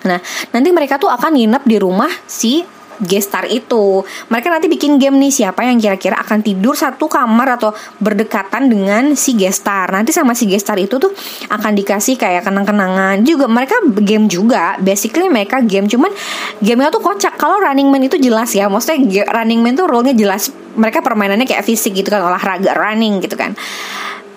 Nah, 0.01 0.19
nanti 0.49 0.69
mereka 0.73 0.97
tuh 0.97 1.09
akan 1.13 1.37
nginep 1.37 1.63
di 1.65 1.77
rumah 1.77 2.09
si 2.25 2.65
gestar 3.01 3.49
itu. 3.49 4.05
Mereka 4.29 4.47
nanti 4.53 4.69
bikin 4.69 5.01
game 5.01 5.17
nih 5.17 5.33
siapa 5.33 5.65
yang 5.65 5.81
kira-kira 5.81 6.21
akan 6.21 6.45
tidur 6.45 6.77
satu 6.77 7.09
kamar 7.09 7.57
atau 7.57 7.73
berdekatan 7.97 8.69
dengan 8.69 9.17
si 9.17 9.33
gestar. 9.33 9.89
Nanti 9.89 10.13
sama 10.13 10.37
si 10.37 10.45
gestar 10.45 10.77
itu 10.77 11.01
tuh 11.01 11.09
akan 11.49 11.71
dikasih 11.73 12.15
kayak 12.15 12.45
kenang-kenangan. 12.45 13.25
Juga 13.25 13.49
mereka 13.49 13.81
game 13.97 14.29
juga. 14.29 14.77
Basically 14.77 15.27
mereka 15.27 15.59
game 15.65 15.89
cuman 15.89 16.13
gamenya 16.61 16.93
tuh 16.93 17.01
kocak. 17.01 17.33
Kalau 17.41 17.57
Running 17.57 17.89
Man 17.89 18.05
itu 18.05 18.21
jelas 18.21 18.53
ya. 18.53 18.69
Maksudnya 18.69 19.25
Running 19.33 19.59
Man 19.65 19.73
tuh 19.73 19.89
role-nya 19.89 20.13
jelas. 20.13 20.53
Mereka 20.71 21.03
permainannya 21.03 21.43
kayak 21.43 21.67
fisik 21.67 21.91
gitu 21.91 22.07
kan, 22.07 22.23
olahraga 22.23 22.71
running 22.79 23.19
gitu 23.19 23.35
kan 23.35 23.51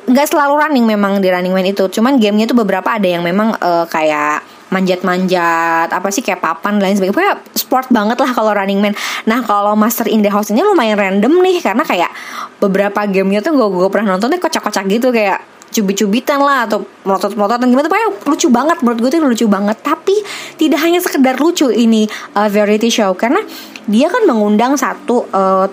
nggak 0.04 0.26
selalu 0.28 0.54
running 0.61 0.84
memang 0.84 1.20
di 1.20 1.28
Running 1.32 1.54
Man 1.54 1.66
itu. 1.68 1.88
Cuman 1.88 2.20
gamenya 2.20 2.50
tuh 2.50 2.58
beberapa 2.61 2.87
ada 2.92 3.08
yang 3.08 3.25
memang 3.25 3.56
uh, 3.58 3.88
kayak 3.88 4.44
manjat-manjat 4.73 5.87
apa 5.87 6.08
sih 6.11 6.25
kayak 6.25 6.42
papan 6.42 6.82
lain 6.82 6.99
sebagainya. 6.99 7.14
Pokoknya 7.14 7.34
sport 7.54 7.88
banget 7.94 8.18
lah 8.18 8.30
kalau 8.34 8.50
Running 8.50 8.80
Man. 8.82 8.94
Nah 9.30 9.40
kalau 9.46 9.78
Master 9.78 10.11
in 10.11 10.20
the 10.20 10.30
House 10.32 10.50
ini 10.50 10.66
lumayan 10.66 10.99
random 10.99 11.30
nih 11.40 11.62
karena 11.62 11.87
kayak 11.87 12.11
beberapa 12.58 13.06
gamenya 13.06 13.44
tuh 13.44 13.54
gue 13.54 13.68
gue 13.70 13.90
pernah 13.92 14.16
nontonnya 14.16 14.42
kocak-kocak 14.42 14.84
gitu 14.90 15.14
kayak 15.14 15.40
cubit-cubitan 15.75 16.38
lah 16.38 16.70
atau 16.70 16.87
melotot-melototan 17.06 17.66
gimana. 17.70 17.87
Pokoknya 17.87 18.11
lucu 18.26 18.49
banget 18.50 18.78
menurut 18.82 18.99
gue 18.99 19.11
tuh 19.11 19.20
lucu 19.23 19.46
banget. 19.46 19.76
Tapi 19.82 20.14
tidak 20.58 20.80
hanya 20.82 20.99
sekedar 20.99 21.38
lucu 21.38 21.70
ini 21.70 22.06
uh, 22.34 22.50
variety 22.50 22.90
show. 22.90 23.14
Karena 23.14 23.42
dia 23.87 24.11
kan 24.11 24.26
mengundang 24.26 24.75
satu 24.75 25.28
uh, 25.30 25.66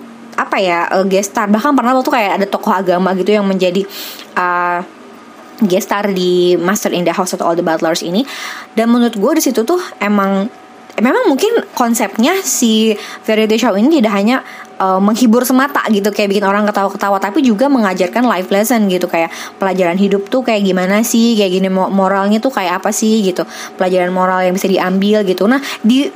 apa 0.46 0.56
ya 0.58 0.90
uh, 0.90 1.06
gestar. 1.06 1.46
Bahkan 1.46 1.72
pernah 1.78 1.94
waktu 1.94 2.10
kayak 2.10 2.32
ada 2.42 2.46
tokoh 2.46 2.74
agama 2.74 3.14
gitu 3.14 3.34
yang 3.34 3.46
menjadi 3.46 3.86
uh, 4.34 4.82
gestar 5.62 6.10
di 6.10 6.58
Master 6.58 6.90
in 6.90 7.06
the 7.06 7.14
House 7.14 7.32
of 7.34 7.40
All 7.40 7.54
the 7.54 7.64
Butlers 7.64 8.02
ini. 8.02 8.26
Dan 8.74 8.90
menurut 8.90 9.14
gue 9.14 9.32
di 9.38 9.42
situ 9.42 9.62
tuh 9.62 9.78
emang 10.02 10.50
memang 11.00 11.24
mungkin 11.24 11.64
konsepnya 11.72 12.36
si 12.44 12.92
variety 13.24 13.56
show 13.56 13.72
ini 13.72 13.98
tidak 13.98 14.12
hanya 14.12 14.44
uh, 14.76 15.00
menghibur 15.00 15.40
semata 15.40 15.80
gitu 15.88 16.12
kayak 16.12 16.36
bikin 16.36 16.44
orang 16.44 16.68
ketawa-ketawa 16.68 17.16
tapi 17.16 17.40
juga 17.40 17.66
mengajarkan 17.72 18.28
life 18.28 18.50
lesson 18.52 18.90
gitu. 18.90 19.08
Kayak 19.08 19.32
pelajaran 19.56 19.96
hidup 19.96 20.28
tuh 20.28 20.44
kayak 20.44 20.62
gimana 20.66 21.00
sih 21.00 21.38
kayak 21.38 21.52
gini 21.62 21.68
moralnya 21.72 22.42
tuh 22.42 22.52
kayak 22.52 22.82
apa 22.82 22.90
sih 22.92 23.22
gitu. 23.24 23.46
Pelajaran 23.78 24.12
moral 24.12 24.44
yang 24.44 24.54
bisa 24.54 24.68
diambil 24.68 25.24
gitu. 25.24 25.48
Nah 25.48 25.62
di 25.80 26.10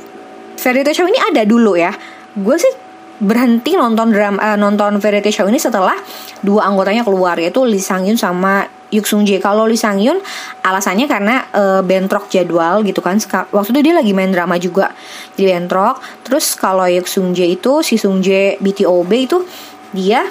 variety 0.57 0.91
show 0.93 1.07
ini 1.07 1.17
ada 1.17 1.41
dulu 1.47 1.73
ya. 1.73 1.93
Gue 2.37 2.57
sih 2.61 2.86
berhenti 3.17 3.73
nonton 3.73 4.13
drama 4.13 4.37
uh, 4.37 4.57
nonton 4.57 5.01
variety 5.01 5.33
show 5.33 5.49
ini 5.49 5.57
setelah 5.57 5.97
dua 6.45 6.69
anggotanya 6.69 7.01
keluar 7.01 7.33
yaitu 7.41 7.65
Lee 7.65 7.81
Sang 7.81 8.05
Yun 8.05 8.17
sama 8.17 8.69
Yuk 8.87 9.03
Sung 9.03 9.27
Jae. 9.27 9.41
Kalau 9.43 9.67
Lee 9.67 9.79
Sang 9.79 9.99
Yun 9.99 10.21
alasannya 10.63 11.09
karena 11.11 11.43
uh, 11.51 11.81
bentrok 11.83 12.31
jadwal 12.31 12.85
gitu 12.87 13.03
kan. 13.03 13.19
Waktu 13.51 13.75
itu 13.75 13.81
dia 13.91 13.93
lagi 13.97 14.15
main 14.15 14.31
drama 14.31 14.55
juga. 14.55 14.95
Jadi 15.35 15.43
bentrok. 15.49 15.99
Terus 16.23 16.55
kalau 16.55 16.87
Yuk 16.87 17.09
Sung 17.09 17.35
Jae 17.35 17.57
itu 17.59 17.83
si 17.83 17.99
Sung 17.99 18.23
Jae 18.23 18.55
BTOB 18.61 19.11
itu 19.11 19.43
dia 19.91 20.23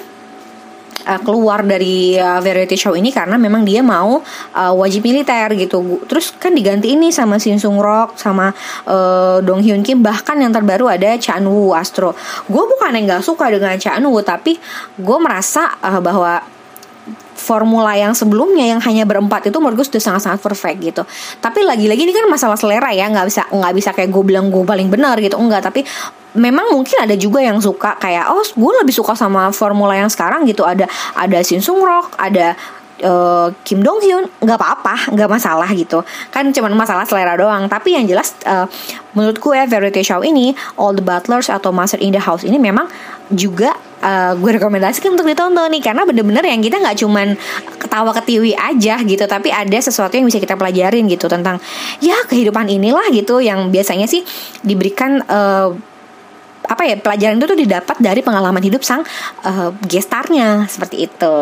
uh, 1.07 1.19
keluar 1.23 1.63
dari 1.63 2.19
uh, 2.19 2.43
variety 2.43 2.75
show 2.75 2.91
ini 2.93 3.15
karena 3.15 3.39
memang 3.39 3.63
dia 3.63 3.79
mau 3.79 4.19
uh, 4.53 4.73
wajib 4.75 5.07
militer 5.07 5.55
gitu. 5.55 6.03
Terus 6.05 6.35
kan 6.35 6.51
diganti 6.51 6.93
ini 6.93 7.09
sama 7.15 7.39
Shin 7.39 7.57
Sung 7.57 7.79
Rock 7.79 8.19
sama 8.19 8.51
uh, 8.83 9.39
Dong 9.39 9.63
Hyun 9.63 9.81
Kim 9.81 10.03
bahkan 10.03 10.35
yang 10.35 10.51
terbaru 10.51 10.91
ada 10.91 11.15
Chan 11.15 11.41
Woo 11.47 11.71
Astro. 11.71 12.11
Gue 12.51 12.63
bukan 12.67 12.91
yang 12.91 13.07
nggak 13.07 13.23
suka 13.23 13.47
dengan 13.47 13.79
Chan 13.79 14.03
Woo 14.03 14.19
tapi 14.19 14.59
gue 14.99 15.17
merasa 15.17 15.79
uh, 15.79 16.03
bahwa 16.03 16.57
formula 17.37 17.93
yang 17.93 18.11
sebelumnya 18.17 18.65
yang 18.65 18.81
hanya 18.83 19.05
berempat 19.07 19.47
itu 19.47 19.55
menurut 19.61 19.79
gue 19.79 19.87
sudah 19.87 20.03
sangat-sangat 20.03 20.41
perfect 20.41 20.77
gitu. 20.83 21.03
Tapi 21.39 21.63
lagi-lagi 21.63 22.03
ini 22.03 22.11
kan 22.11 22.25
masalah 22.27 22.57
selera 22.59 22.91
ya, 22.91 23.07
nggak 23.07 23.25
bisa 23.29 23.41
nggak 23.47 23.73
bisa 23.77 23.89
kayak 23.93 24.09
gue 24.11 24.23
bilang 24.25 24.49
gue 24.49 24.65
paling 24.65 24.89
benar 24.91 25.15
gitu, 25.21 25.37
enggak. 25.39 25.63
Tapi 25.63 25.85
memang 26.35 26.73
mungkin 26.73 26.97
ada 26.99 27.15
juga 27.15 27.39
yang 27.39 27.61
suka 27.61 27.95
kayak 28.01 28.27
oh 28.33 28.43
gue 28.43 28.73
lebih 28.83 28.93
suka 28.95 29.15
sama 29.15 29.53
formula 29.53 29.95
yang 29.95 30.11
sekarang 30.11 30.43
gitu. 30.49 30.65
Ada 30.67 30.89
ada 31.15 31.37
Shin 31.45 31.63
Sung 31.63 31.79
Rock, 31.79 32.17
ada 32.19 32.57
uh, 33.03 33.47
Kim 33.63 33.83
Dong 33.85 34.01
Hyun. 34.01 34.25
Nggak 34.41 34.57
apa-apa 34.57 35.13
nggak 35.13 35.29
masalah 35.29 35.69
gitu. 35.73 36.01
Kan 36.33 36.49
cuma 36.53 36.71
masalah 36.73 37.05
selera 37.05 37.37
doang. 37.37 37.69
Tapi 37.69 37.97
yang 37.97 38.05
jelas 38.09 38.33
uh, 38.47 38.65
menurutku 39.13 39.53
ya 39.53 39.69
variety 39.69 40.01
show 40.01 40.21
ini 40.21 40.53
All 40.77 40.93
the 40.93 41.03
Butlers 41.03 41.49
atau 41.51 41.69
Master 41.73 42.01
in 42.01 42.13
the 42.13 42.21
House 42.21 42.45
ini 42.45 42.57
memang 42.57 42.87
juga 43.27 43.75
uh, 43.99 44.33
gue 44.39 44.51
rekomendasikan 44.57 45.13
untuk 45.13 45.27
ditonton 45.27 45.69
nih. 45.73 45.81
Karena 45.83 46.05
bener-bener 46.07 46.45
yang 46.45 46.61
kita 46.61 46.79
nggak 46.81 46.97
cuman 47.01 47.27
ketawa 47.77 48.11
ketiwi 48.13 48.51
aja 48.53 48.99
gitu 49.01 49.23
tapi 49.25 49.47
ada 49.53 49.77
sesuatu 49.79 50.13
yang 50.19 50.27
bisa 50.27 50.43
kita 50.43 50.59
pelajarin 50.59 51.07
gitu 51.07 51.31
tentang 51.31 51.55
ya 52.03 52.19
kehidupan 52.27 52.67
inilah 52.67 53.07
gitu 53.15 53.39
yang 53.39 53.71
biasanya 53.71 54.05
sih 54.09 54.27
diberikan 54.61 55.23
uh, 55.25 55.71
apa 56.67 56.83
ya 56.83 56.95
pelajaran 56.99 57.39
itu 57.39 57.47
tuh 57.47 57.59
didapat 57.59 57.97
dari 58.03 58.19
pengalaman 58.19 58.59
hidup 58.59 58.83
sang 58.83 59.03
uh, 59.47 59.71
gestarnya 59.87 60.67
seperti 60.67 61.07
itu. 61.07 61.37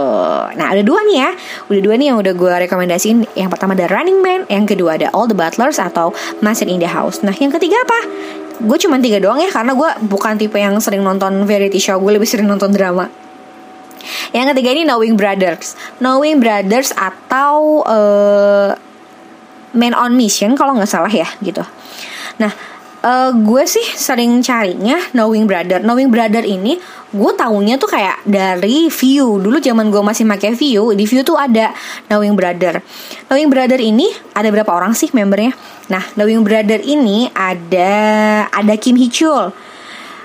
Nah 0.53 0.67
ada 0.70 0.86
dua 0.86 1.01
nih 1.05 1.17
ya, 1.17 1.29
udah 1.74 1.82
dua 1.82 1.96
nih 1.98 2.08
yang 2.13 2.17
udah 2.22 2.34
gue 2.38 2.53
rekomendasiin. 2.70 3.25
Yang 3.34 3.50
pertama 3.50 3.74
ada 3.74 3.89
Running 3.89 4.20
Man, 4.22 4.46
yang 4.48 4.70
kedua 4.70 5.01
ada 5.01 5.10
All 5.12 5.25
the 5.25 5.38
Butlers 5.38 5.82
atau 5.82 6.13
Master 6.46 6.70
in 6.70 6.77
the 6.77 6.89
House. 6.89 7.25
Nah 7.25 7.34
yang 7.34 7.50
ketiga 7.50 7.82
apa? 7.82 8.00
gue 8.55 8.77
cuma 8.79 8.96
tiga 9.03 9.20
doang 9.20 9.44
ya 9.44 9.51
karena 9.51 9.75
gue 9.75 9.89
bukan 10.08 10.39
tipe 10.39 10.55
yang 10.55 10.79
sering 10.79 11.03
nonton 11.03 11.44
variety 11.44 11.75
show 11.75 12.00
gue 12.00 12.12
lebih 12.15 12.27
sering 12.27 12.48
nonton 12.48 12.72
drama 12.72 13.12
yang 14.32 14.48
ketiga 14.53 14.72
ini 14.72 14.88
Knowing 14.88 15.20
Brothers 15.20 15.75
Knowing 16.00 16.39
Brothers 16.39 16.96
atau 16.96 17.84
uh, 17.84 18.72
Man 19.75 19.91
on 19.91 20.15
Mission 20.15 20.55
kalau 20.55 20.77
nggak 20.79 20.88
salah 20.88 21.12
ya 21.12 21.27
gitu 21.44 21.63
nah 22.39 22.51
uh, 23.06 23.30
gue 23.32 23.64
sih 23.70 23.86
sering 23.94 24.42
carinya 24.42 24.98
Knowing 25.14 25.46
Brother. 25.46 25.80
Knowing 25.86 26.10
Brother 26.10 26.42
ini 26.42 26.82
gue 27.14 27.32
taunya 27.38 27.78
tuh 27.78 27.88
kayak 27.88 28.26
dari 28.26 28.90
view. 28.90 29.38
Dulu 29.38 29.62
zaman 29.62 29.94
gue 29.94 30.02
masih 30.02 30.26
pakai 30.26 30.58
view 30.58 30.92
di 30.98 31.06
view 31.06 31.22
tuh 31.22 31.38
ada 31.38 31.72
Knowing 32.10 32.34
Brother. 32.34 32.82
Knowing 33.30 33.50
Brother 33.54 33.78
ini 33.78 34.10
ada 34.34 34.50
berapa 34.50 34.72
orang 34.74 34.98
sih 34.98 35.14
membernya? 35.14 35.54
Nah 35.94 36.04
Knowing 36.18 36.42
Brother 36.42 36.82
ini 36.82 37.30
ada 37.32 37.94
ada 38.50 38.74
Kim 38.82 38.98
Hee 38.98 39.14
Chul. 39.14 39.54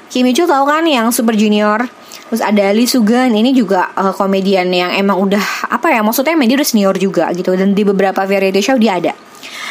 Kim 0.09 0.27
Hee 0.27 0.35
Chul 0.35 0.49
tau 0.49 0.65
kan 0.65 0.83
yang 0.89 1.13
Super 1.13 1.37
Junior? 1.37 1.85
Terus 2.31 2.47
ada 2.47 2.71
Lee 2.71 2.87
Sugan 2.87 3.35
ini 3.35 3.51
juga 3.51 3.91
uh, 3.99 4.15
komedian 4.15 4.71
yang 4.71 4.95
emang 4.95 5.19
udah 5.19 5.67
apa 5.67 5.91
ya 5.91 5.99
maksudnya 5.99 6.39
dia 6.39 6.55
udah 6.63 6.69
senior 6.69 6.95
juga 6.95 7.27
gitu. 7.35 7.59
Dan 7.59 7.75
di 7.75 7.83
beberapa 7.83 8.23
variety 8.23 8.63
show 8.63 8.79
dia 8.79 9.03
ada. 9.03 9.30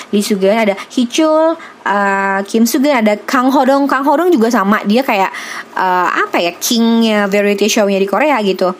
Lee 0.10 0.26
Sugan 0.26 0.58
ada 0.58 0.76
Hichul, 0.90 1.54
uh, 1.86 2.40
Kim 2.50 2.66
Sugan 2.66 3.06
ada 3.06 3.14
Kang 3.24 3.54
Hodong. 3.54 3.86
Kang 3.86 4.02
Hodong 4.02 4.34
juga 4.34 4.50
sama 4.50 4.82
dia 4.86 5.06
kayak 5.06 5.30
uh, 5.78 6.10
apa 6.26 6.42
ya 6.42 6.52
kingnya 6.58 7.30
variety 7.30 7.70
show-nya 7.70 8.02
di 8.02 8.10
Korea 8.10 8.42
gitu. 8.42 8.74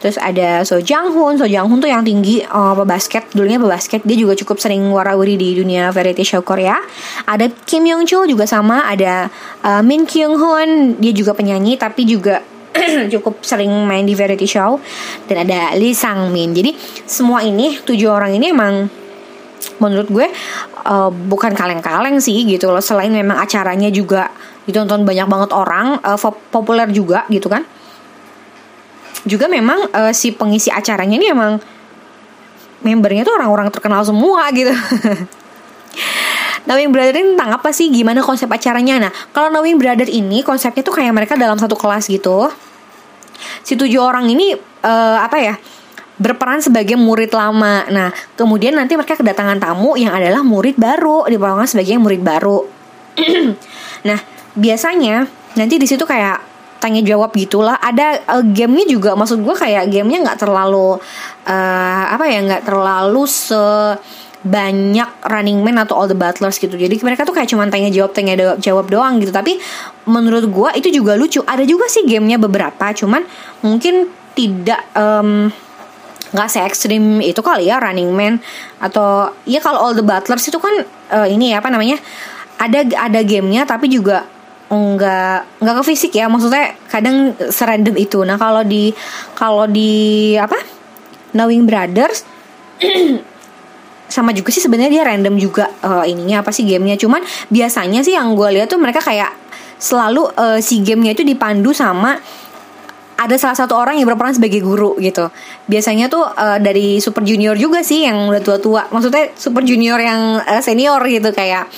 Terus 0.00 0.16
ada 0.16 0.64
So 0.64 0.80
Jang 0.80 1.12
Hoon, 1.12 1.36
So 1.36 1.44
Jang 1.44 1.68
Hoon 1.68 1.84
tuh 1.84 1.92
yang 1.92 2.00
tinggi 2.00 2.40
uh, 2.40 2.72
pebasket, 2.72 3.36
dulunya 3.36 3.60
pebasket. 3.60 4.00
Dia 4.08 4.16
juga 4.16 4.32
cukup 4.32 4.56
sering 4.56 4.88
warawiri 4.88 5.36
di 5.36 5.60
dunia 5.60 5.92
variety 5.92 6.24
show 6.24 6.40
Korea. 6.40 6.80
Ada 7.28 7.52
Kim 7.68 7.84
Yong 7.84 8.08
Chul 8.08 8.32
juga 8.32 8.48
sama, 8.48 8.88
ada 8.88 9.28
uh, 9.60 9.84
Min 9.84 10.08
Kyung 10.08 10.40
Hoon, 10.40 10.96
dia 10.96 11.12
juga 11.12 11.36
penyanyi 11.36 11.76
tapi 11.76 12.08
juga 12.08 12.40
cukup 13.12 13.44
sering 13.44 13.68
main 13.84 14.08
di 14.08 14.16
variety 14.16 14.48
show 14.48 14.80
dan 15.28 15.44
ada 15.44 15.76
Lee 15.76 15.92
Sang 15.92 16.32
Min. 16.32 16.56
Jadi 16.56 16.72
semua 17.04 17.44
ini 17.44 17.76
tujuh 17.84 18.08
orang 18.08 18.32
ini 18.32 18.56
emang 18.56 18.99
menurut 19.80 20.08
gue 20.08 20.26
uh, 20.88 21.10
bukan 21.10 21.52
kaleng-kaleng 21.52 22.20
sih 22.20 22.44
gitu 22.48 22.72
loh 22.72 22.80
selain 22.80 23.12
memang 23.12 23.36
acaranya 23.36 23.92
juga 23.92 24.32
ditonton 24.64 25.04
banyak 25.04 25.26
banget 25.28 25.50
orang 25.52 26.00
uh, 26.00 26.18
populer 26.52 26.88
juga 26.92 27.24
gitu 27.28 27.48
kan 27.48 27.64
juga 29.28 29.46
memang 29.52 29.92
uh, 29.92 30.12
si 30.16 30.32
pengisi 30.32 30.72
acaranya 30.72 31.16
ini 31.20 31.26
emang 31.28 31.60
membernya 32.80 33.28
tuh 33.28 33.36
orang-orang 33.36 33.68
terkenal 33.68 34.00
semua 34.00 34.48
gitu 34.52 34.72
Knowing 36.68 36.92
Brother 36.92 37.16
ini 37.16 37.34
tentang 37.34 37.56
apa 37.56 37.72
sih? 37.72 37.88
Gimana 37.88 38.20
konsep 38.20 38.44
acaranya? 38.44 39.08
Nah, 39.08 39.12
kalau 39.32 39.48
Knowing 39.48 39.80
Brother 39.80 40.06
ini 40.06 40.44
konsepnya 40.44 40.84
tuh 40.84 40.92
kayak 40.92 41.16
mereka 41.16 41.32
dalam 41.34 41.56
satu 41.56 41.72
kelas 41.72 42.06
gitu. 42.12 42.52
Si 43.64 43.80
tujuh 43.80 43.96
orang 43.96 44.28
ini 44.28 44.52
uh, 44.84 45.18
apa 45.24 45.40
ya? 45.40 45.54
Berperan 46.20 46.60
sebagai 46.60 47.00
murid 47.00 47.32
lama. 47.32 47.88
Nah, 47.88 48.12
kemudian 48.36 48.76
nanti 48.76 48.92
mereka 48.94 49.16
kedatangan 49.16 49.56
tamu 49.56 49.96
yang 49.96 50.12
adalah 50.12 50.44
murid 50.44 50.76
baru, 50.76 51.24
diperlakukan 51.24 51.72
sebagai 51.72 51.96
murid 51.96 52.20
baru. 52.20 52.60
nah, 54.08 54.20
biasanya 54.52 55.24
nanti 55.56 55.80
di 55.80 55.88
situ 55.88 56.04
kayak 56.04 56.44
tanya 56.76 57.00
jawab 57.00 57.32
gitulah. 57.32 57.80
Ada 57.80 58.20
uh, 58.36 58.44
gamenya 58.44 58.84
juga, 58.84 59.16
maksud 59.16 59.40
gue 59.40 59.56
kayak 59.56 59.88
gamenya 59.88 60.28
nggak 60.28 60.38
terlalu 60.44 61.00
uh, 61.48 62.04
apa 62.12 62.24
ya, 62.28 62.38
nggak 62.44 62.68
terlalu 62.68 63.24
se 63.24 63.64
banyak 64.40 65.20
running 65.28 65.60
man 65.60 65.76
atau 65.84 66.00
all 66.00 66.08
the 66.08 66.16
butlers 66.16 66.56
gitu 66.56 66.72
jadi 66.72 66.96
mereka 67.04 67.28
tuh 67.28 67.36
kayak 67.36 67.52
cuma 67.52 67.68
tanya 67.68 67.92
jawab 67.92 68.16
tanya 68.16 68.56
jawab 68.56 68.88
doang 68.88 69.20
gitu 69.20 69.28
tapi 69.28 69.60
menurut 70.08 70.48
gue 70.48 70.80
itu 70.80 70.88
juga 70.88 71.12
lucu 71.12 71.44
ada 71.44 71.60
juga 71.68 71.84
sih 71.92 72.08
gamenya 72.08 72.40
beberapa 72.40 72.88
cuman 72.96 73.20
mungkin 73.60 74.08
tidak 74.32 74.80
um, 74.96 75.52
nggak 76.30 76.48
se 76.50 76.58
ekstrim 76.62 77.18
itu 77.18 77.42
kali 77.42 77.66
ya 77.66 77.82
Running 77.82 78.10
Man 78.14 78.38
atau 78.78 79.34
ya 79.46 79.58
kalau 79.58 79.90
All 79.90 79.94
the 79.98 80.04
Butlers 80.06 80.46
itu 80.46 80.58
kan 80.62 80.86
uh, 81.10 81.26
ini 81.26 81.50
ya 81.50 81.58
apa 81.58 81.68
namanya 81.74 81.98
ada 82.60 82.86
ada 82.86 83.20
gamenya 83.26 83.66
tapi 83.66 83.90
juga 83.90 84.28
nggak 84.70 85.58
nggak 85.58 85.74
ke 85.82 85.84
fisik 85.90 86.14
ya 86.14 86.30
maksudnya 86.30 86.78
kadang 86.86 87.34
serandom 87.50 87.98
itu. 87.98 88.22
Nah 88.22 88.38
kalau 88.38 88.62
di 88.62 88.94
kalau 89.34 89.66
di 89.66 90.34
apa 90.38 90.54
Knowing 91.34 91.66
Brothers 91.66 92.22
sama 94.14 94.30
juga 94.30 94.54
sih 94.54 94.62
sebenarnya 94.62 94.90
dia 94.90 95.02
random 95.06 95.34
juga 95.38 95.70
uh, 95.82 96.06
ininya 96.06 96.46
apa 96.46 96.54
sih 96.54 96.62
gamenya. 96.62 96.94
Cuman 96.94 97.22
biasanya 97.50 98.06
sih 98.06 98.14
yang 98.14 98.38
gue 98.38 98.48
lihat 98.54 98.70
tuh 98.70 98.78
mereka 98.78 99.02
kayak 99.02 99.34
selalu 99.82 100.30
uh, 100.38 100.62
si 100.62 100.78
gamenya 100.86 101.18
itu 101.18 101.26
dipandu 101.26 101.74
sama 101.74 102.22
ada 103.20 103.36
salah 103.36 103.52
satu 103.52 103.76
orang 103.76 104.00
yang 104.00 104.08
berperan 104.08 104.32
sebagai 104.32 104.64
guru 104.64 104.96
gitu. 104.96 105.28
Biasanya 105.68 106.08
tuh 106.08 106.24
uh, 106.24 106.56
dari 106.56 106.96
super 107.04 107.20
junior 107.20 107.52
juga 107.60 107.84
sih 107.84 108.08
yang 108.08 108.32
udah 108.32 108.40
tua-tua. 108.40 108.88
Maksudnya 108.88 109.36
super 109.36 109.60
junior 109.60 110.00
yang 110.00 110.40
uh, 110.40 110.62
senior 110.64 111.04
gitu 111.04 111.28
kayak 111.36 111.68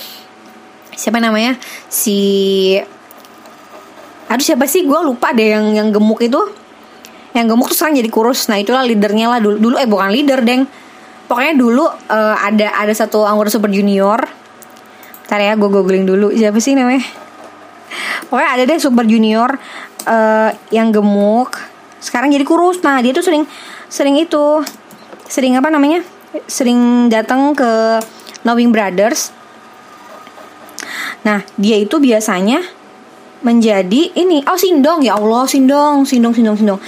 siapa 0.95 1.19
namanya? 1.19 1.59
Si 1.91 2.79
Aduh 4.31 4.41
siapa 4.41 4.65
sih? 4.65 4.87
Gue 4.87 4.97
lupa 5.03 5.35
deh 5.35 5.51
yang 5.51 5.75
yang 5.75 5.87
gemuk 5.91 6.23
itu. 6.23 6.39
Yang 7.35 7.45
gemuk 7.53 7.67
tuh 7.69 7.77
sekarang 7.77 7.99
jadi 7.99 8.09
kurus. 8.09 8.47
Nah, 8.47 8.57
itulah 8.57 8.81
leadernya 8.81 9.29
lah 9.29 9.37
dulu. 9.43 9.59
Dulu 9.59 9.75
eh 9.77 9.85
bukan 9.85 10.09
leader, 10.09 10.41
Deng. 10.41 10.65
Pokoknya 11.27 11.53
dulu 11.53 11.85
uh, 11.85 12.35
ada 12.39 12.73
ada 12.73 12.93
satu 12.95 13.27
anggota 13.27 13.53
super 13.53 13.69
junior. 13.69 14.23
Ntar 15.27 15.39
ya 15.43 15.53
gue 15.53 15.69
googling 15.69 16.07
dulu 16.07 16.33
siapa 16.33 16.57
sih 16.57 16.73
namanya. 16.73 17.03
Pokoknya 18.29 18.49
ada 18.57 18.63
deh 18.65 18.77
super 18.81 19.05
junior 19.05 19.53
uh, 20.07 20.51
yang 20.69 20.91
gemuk. 20.91 21.55
Sekarang 22.03 22.31
jadi 22.31 22.43
kurus. 22.43 22.83
Nah 22.83 22.99
dia 22.99 23.15
tuh 23.15 23.23
sering 23.23 23.47
sering 23.87 24.19
itu 24.19 24.63
sering 25.27 25.55
apa 25.55 25.71
namanya? 25.71 26.03
Sering 26.49 27.07
datang 27.07 27.55
ke 27.55 28.01
Knowing 28.43 28.75
Brothers. 28.75 29.31
Nah 31.23 31.41
dia 31.55 31.79
itu 31.79 31.97
biasanya 31.97 32.59
menjadi 33.43 34.11
ini. 34.19 34.43
Oh 34.47 34.59
Sindong. 34.59 35.03
Ya 35.03 35.15
Allah 35.15 35.47
Sindong 35.47 36.03
Sindong 36.03 36.35
Sindong 36.35 36.57
Sindong. 36.59 36.79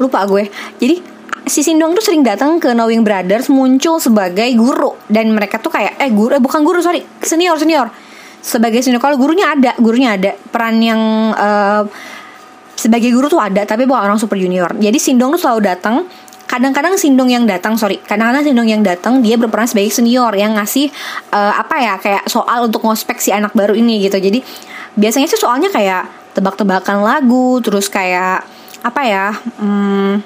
Lupa 0.00 0.24
gue. 0.24 0.48
Jadi 0.80 1.00
si 1.44 1.60
Sindong 1.60 1.92
tuh 1.92 2.00
sering 2.00 2.24
datang 2.24 2.56
ke 2.56 2.72
Knowing 2.72 3.04
Brothers 3.04 3.52
muncul 3.52 4.00
sebagai 4.00 4.48
guru. 4.56 4.96
Dan 5.08 5.36
mereka 5.36 5.60
tuh 5.60 5.72
kayak 5.72 6.00
eh 6.00 6.08
guru 6.08 6.34
eh 6.36 6.42
bukan 6.42 6.64
guru 6.64 6.80
sorry. 6.80 7.04
Senior 7.20 7.60
senior. 7.60 7.92
Sebagai 8.40 8.80
senior. 8.80 9.00
Kalau 9.00 9.20
gurunya 9.20 9.52
ada 9.52 9.76
gurunya 9.76 10.16
ada. 10.16 10.32
Peran 10.48 10.80
yang 10.80 11.32
uh, 11.36 11.84
sebagai 12.84 13.08
guru 13.16 13.32
tuh 13.32 13.40
ada 13.40 13.64
tapi 13.64 13.88
bukan 13.88 14.12
orang 14.12 14.20
super 14.20 14.36
junior. 14.36 14.68
Jadi 14.76 15.00
Sindong 15.00 15.32
tuh 15.32 15.40
selalu 15.40 15.64
datang. 15.64 16.04
Kadang-kadang 16.44 17.00
Sindong 17.00 17.32
yang 17.32 17.48
datang 17.48 17.80
sorry. 17.80 17.96
Kadang-kadang 18.04 18.44
Sindong 18.44 18.68
yang 18.68 18.84
datang 18.84 19.24
dia 19.24 19.40
berperan 19.40 19.64
sebagai 19.64 19.88
senior 19.88 20.36
yang 20.36 20.60
ngasih 20.60 20.92
uh, 21.32 21.56
apa 21.56 21.80
ya 21.80 21.94
kayak 21.96 22.28
soal 22.28 22.68
untuk 22.68 22.84
ngospek 22.84 23.16
si 23.16 23.32
anak 23.32 23.56
baru 23.56 23.72
ini 23.72 24.04
gitu. 24.04 24.20
Jadi 24.20 24.44
biasanya 25.00 25.24
sih 25.24 25.40
soalnya 25.40 25.72
kayak 25.72 26.36
tebak-tebakan 26.36 27.00
lagu 27.00 27.64
terus 27.64 27.88
kayak 27.88 28.44
apa 28.84 29.00
ya 29.08 29.32
hmm, 29.32 30.20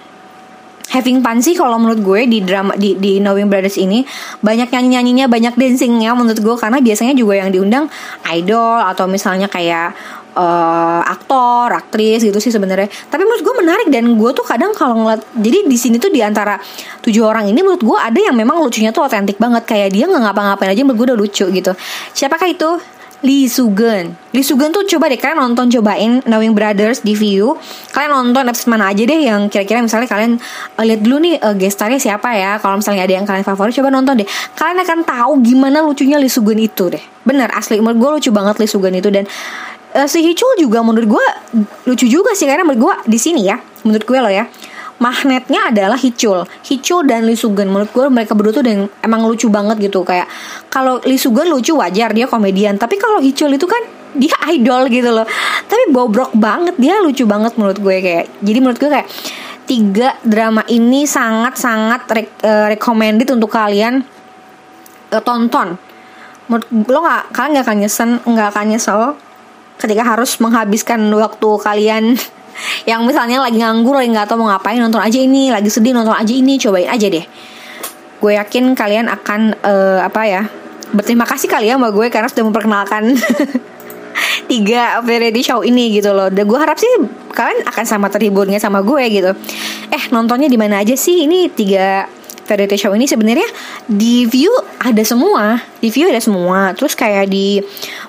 having 0.91 1.23
fun 1.23 1.39
sih 1.39 1.55
kalau 1.55 1.79
menurut 1.79 2.03
gue 2.03 2.21
di 2.27 2.43
drama 2.43 2.75
di 2.75 2.99
di 2.99 3.23
Knowing 3.23 3.47
Brothers 3.47 3.79
ini. 3.79 4.03
Banyak 4.43 4.75
nyanyi 4.75 4.99
nyanyinya 4.99 5.27
banyak 5.31 5.55
dancingnya 5.55 6.19
menurut 6.19 6.43
gue 6.43 6.55
karena 6.59 6.83
biasanya 6.83 7.15
juga 7.15 7.39
yang 7.39 7.55
diundang 7.55 7.87
idol 8.35 8.83
atau 8.83 9.07
misalnya 9.07 9.47
kayak 9.47 9.95
uh, 10.39 11.03
aktor, 11.03 11.75
aktris 11.75 12.23
gitu 12.23 12.39
sih 12.39 12.55
sebenarnya. 12.55 12.87
Tapi 12.87 13.23
menurut 13.27 13.43
gue 13.43 13.55
menarik 13.59 13.89
dan 13.91 14.15
gue 14.15 14.31
tuh 14.31 14.47
kadang 14.47 14.71
kalau 14.73 15.03
ngeliat 15.03 15.23
jadi 15.35 15.67
di 15.67 15.77
sini 15.77 15.99
tuh 15.99 16.15
di 16.15 16.23
antara 16.23 16.57
tujuh 17.03 17.27
orang 17.27 17.51
ini 17.51 17.59
menurut 17.59 17.83
gue 17.83 17.99
ada 17.99 18.17
yang 18.23 18.39
memang 18.39 18.63
lucunya 18.63 18.95
tuh 18.95 19.05
otentik 19.05 19.37
banget. 19.37 19.67
Kayak 19.67 19.91
dia 19.93 20.07
nggak 20.07 20.23
ngapa-ngapain 20.31 20.71
aja 20.71 20.83
menurut 20.87 20.99
gue 21.03 21.07
udah 21.13 21.19
lucu 21.19 21.45
gitu. 21.51 21.73
Siapakah 22.15 22.49
itu? 22.49 22.71
Lee 23.19 23.51
Sugen 23.51 24.15
Lee 24.31 24.47
Sugen 24.47 24.71
tuh 24.71 24.87
coba 24.87 25.11
deh 25.11 25.19
kalian 25.19 25.43
nonton 25.43 25.67
cobain 25.67 26.23
Knowing 26.23 26.55
Brothers 26.55 27.03
di 27.03 27.19
view 27.19 27.59
Kalian 27.91 28.15
nonton 28.15 28.47
episode 28.47 28.71
mana 28.71 28.95
aja 28.95 29.03
deh 29.03 29.27
yang 29.27 29.51
kira-kira 29.51 29.83
misalnya 29.83 30.07
kalian 30.07 30.39
uh, 30.79 30.85
lihat 30.87 31.03
dulu 31.03 31.19
nih 31.27 31.35
uh, 31.43 31.55
gestarnya 31.59 31.99
siapa 31.99 32.31
ya. 32.39 32.63
Kalau 32.63 32.79
misalnya 32.79 33.03
ada 33.03 33.15
yang 33.19 33.27
kalian 33.27 33.43
favorit 33.43 33.75
coba 33.75 33.91
nonton 33.91 34.23
deh. 34.23 34.29
Kalian 34.55 34.79
akan 34.87 34.99
tahu 35.03 35.33
gimana 35.43 35.83
lucunya 35.83 36.15
Lee 36.15 36.31
Sugen 36.31 36.63
itu 36.63 36.95
deh. 36.95 37.03
Bener 37.27 37.51
asli. 37.59 37.83
Menurut 37.83 37.99
gue 37.99 38.11
lucu 38.23 38.31
banget 38.31 38.63
Lee 38.63 38.71
Sugen 38.71 38.95
itu 38.95 39.11
Dan 39.11 39.27
uh, 39.95 40.09
si 40.09 40.21
Hicul 40.25 40.59
juga 40.61 40.85
menurut 40.85 41.09
gue 41.19 41.27
lucu 41.89 42.05
juga 42.09 42.35
sih 42.37 42.45
karena 42.45 42.67
menurut 42.67 42.91
gue 42.91 42.95
di 43.09 43.19
sini 43.21 43.49
ya 43.49 43.57
menurut 43.87 44.05
gue 44.05 44.19
loh 44.19 44.33
ya 44.33 44.45
magnetnya 44.99 45.71
adalah 45.71 45.95
Hicul 45.95 46.45
Hicul 46.67 47.07
dan 47.07 47.25
Lee 47.25 47.39
Sugen 47.39 47.71
menurut 47.71 47.91
gue 47.95 48.07
mereka 48.11 48.35
berdua 48.35 48.53
tuh 48.53 48.67
yang 48.67 48.91
emang 49.01 49.25
lucu 49.25 49.47
banget 49.49 49.79
gitu. 49.79 50.03
Kayak 50.03 50.27
kalau 50.69 50.99
Lee 51.07 51.19
Sugen 51.19 51.49
lucu 51.49 51.79
wajar 51.79 52.11
dia 52.13 52.27
komedian. 52.27 52.77
Tapi 52.77 52.99
kalau 52.99 53.23
Hicul 53.23 53.55
itu 53.55 53.65
kan 53.65 53.81
dia 54.19 54.35
idol 54.55 54.91
gitu 54.91 55.11
loh. 55.15 55.25
Tapi 55.65 55.95
bobrok 55.95 56.35
banget 56.35 56.75
dia 56.77 56.99
lucu 57.01 57.25
banget 57.25 57.55
menurut 57.57 57.79
gue 57.79 57.97
kayak. 58.03 58.27
Jadi 58.43 58.59
menurut 58.59 58.79
gue 58.79 58.91
kayak 58.91 59.09
tiga 59.69 60.17
drama 60.25 60.65
ini 60.73 61.05
sangat 61.05 61.61
sangat 61.61 62.01
re 62.11 62.23
uh, 62.43 62.67
recommended 62.73 63.29
untuk 63.31 63.55
kalian 63.55 64.03
uh, 65.15 65.23
tonton. 65.23 65.79
Menurut 66.51 66.67
lo 66.91 66.99
nggak 67.05 67.25
kalian 67.33 67.51
nggak 67.55 67.67
akan 67.69 67.79
nyesen 67.81 68.11
nggak 68.25 68.49
akan 68.51 68.67
nyesel 68.73 69.01
ketika 69.79 70.03
harus 70.03 70.37
menghabiskan 70.43 71.01
waktu 71.15 71.49
kalian 71.63 72.05
yang 72.91 73.07
misalnya 73.07 73.43
lagi 73.43 73.63
nganggur 73.63 73.97
lagi 73.99 74.11
nggak 74.11 74.27
tahu 74.27 74.43
mau 74.43 74.51
ngapain 74.51 74.83
nonton 74.83 74.99
aja 74.99 75.19
ini 75.19 75.55
lagi 75.55 75.71
sedih 75.71 75.95
nonton 75.95 76.15
aja 76.15 76.33
ini 76.35 76.59
cobain 76.59 76.91
aja 76.91 77.07
deh 77.07 77.25
gue 78.19 78.33
yakin 78.35 78.75
kalian 78.75 79.07
akan 79.07 79.55
uh, 79.63 80.03
apa 80.03 80.23
ya 80.27 80.43
berterima 80.91 81.23
kasih 81.23 81.47
kali 81.47 81.71
ya 81.71 81.79
sama 81.79 81.95
gue 81.95 82.07
karena 82.11 82.27
sudah 82.27 82.45
memperkenalkan 82.51 83.15
tiga 84.51 84.99
variety 85.05 85.45
show 85.45 85.61
ini 85.63 85.95
gitu 85.95 86.11
loh. 86.17 86.33
Dan 86.33 86.49
gue 86.49 86.59
harap 86.59 86.81
sih 86.81 86.89
kalian 87.37 87.69
akan 87.69 87.85
sama 87.85 88.09
terhiburnya 88.09 88.59
sama 88.59 88.81
gue 88.83 89.03
gitu. 89.13 89.31
Eh 89.93 90.03
nontonnya 90.11 90.49
di 90.49 90.59
mana 90.59 90.81
aja 90.83 90.97
sih? 90.97 91.29
Ini 91.29 91.53
tiga 91.53 92.09
variety 92.49 92.81
show 92.81 92.97
ini 92.97 93.05
sebenarnya 93.05 93.45
di 93.85 94.25
view 94.25 94.49
ada 94.81 95.05
semua 95.05 95.61
di 95.85 95.93
view 95.93 96.09
ada 96.09 96.17
semua 96.17 96.73
terus 96.73 96.97
kayak 96.97 97.29
di 97.29 97.61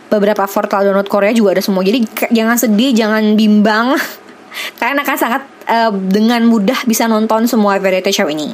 beberapa 0.10 0.44
portal 0.50 0.90
download 0.90 1.08
Korea 1.08 1.32
juga 1.32 1.58
ada 1.58 1.64
semua. 1.64 1.86
Jadi 1.86 2.06
jangan 2.34 2.58
sedih 2.58 2.92
jangan 2.94 3.38
bimbang. 3.38 3.94
Kalian 4.82 5.00
akan 5.06 5.16
sangat 5.16 5.42
uh, 5.70 5.94
dengan 5.94 6.42
mudah 6.50 6.82
bisa 6.90 7.06
nonton 7.06 7.46
semua 7.46 7.78
variety 7.78 8.10
show 8.10 8.26
ini. 8.26 8.50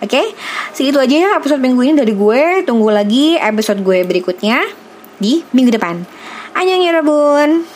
Oke? 0.00 0.08
Okay? 0.08 0.26
segitu 0.72 0.96
aja 0.96 1.16
ya 1.16 1.30
episode 1.36 1.60
minggu 1.60 1.80
ini 1.84 1.94
dari 1.94 2.16
gue. 2.16 2.64
Tunggu 2.64 2.88
lagi 2.88 3.36
episode 3.36 3.84
gue 3.84 4.02
berikutnya 4.02 4.64
di 5.20 5.44
minggu 5.52 5.76
depan. 5.76 6.00
Annyeong 6.56 6.84
ya 6.88 6.92
Rabun 6.96 7.75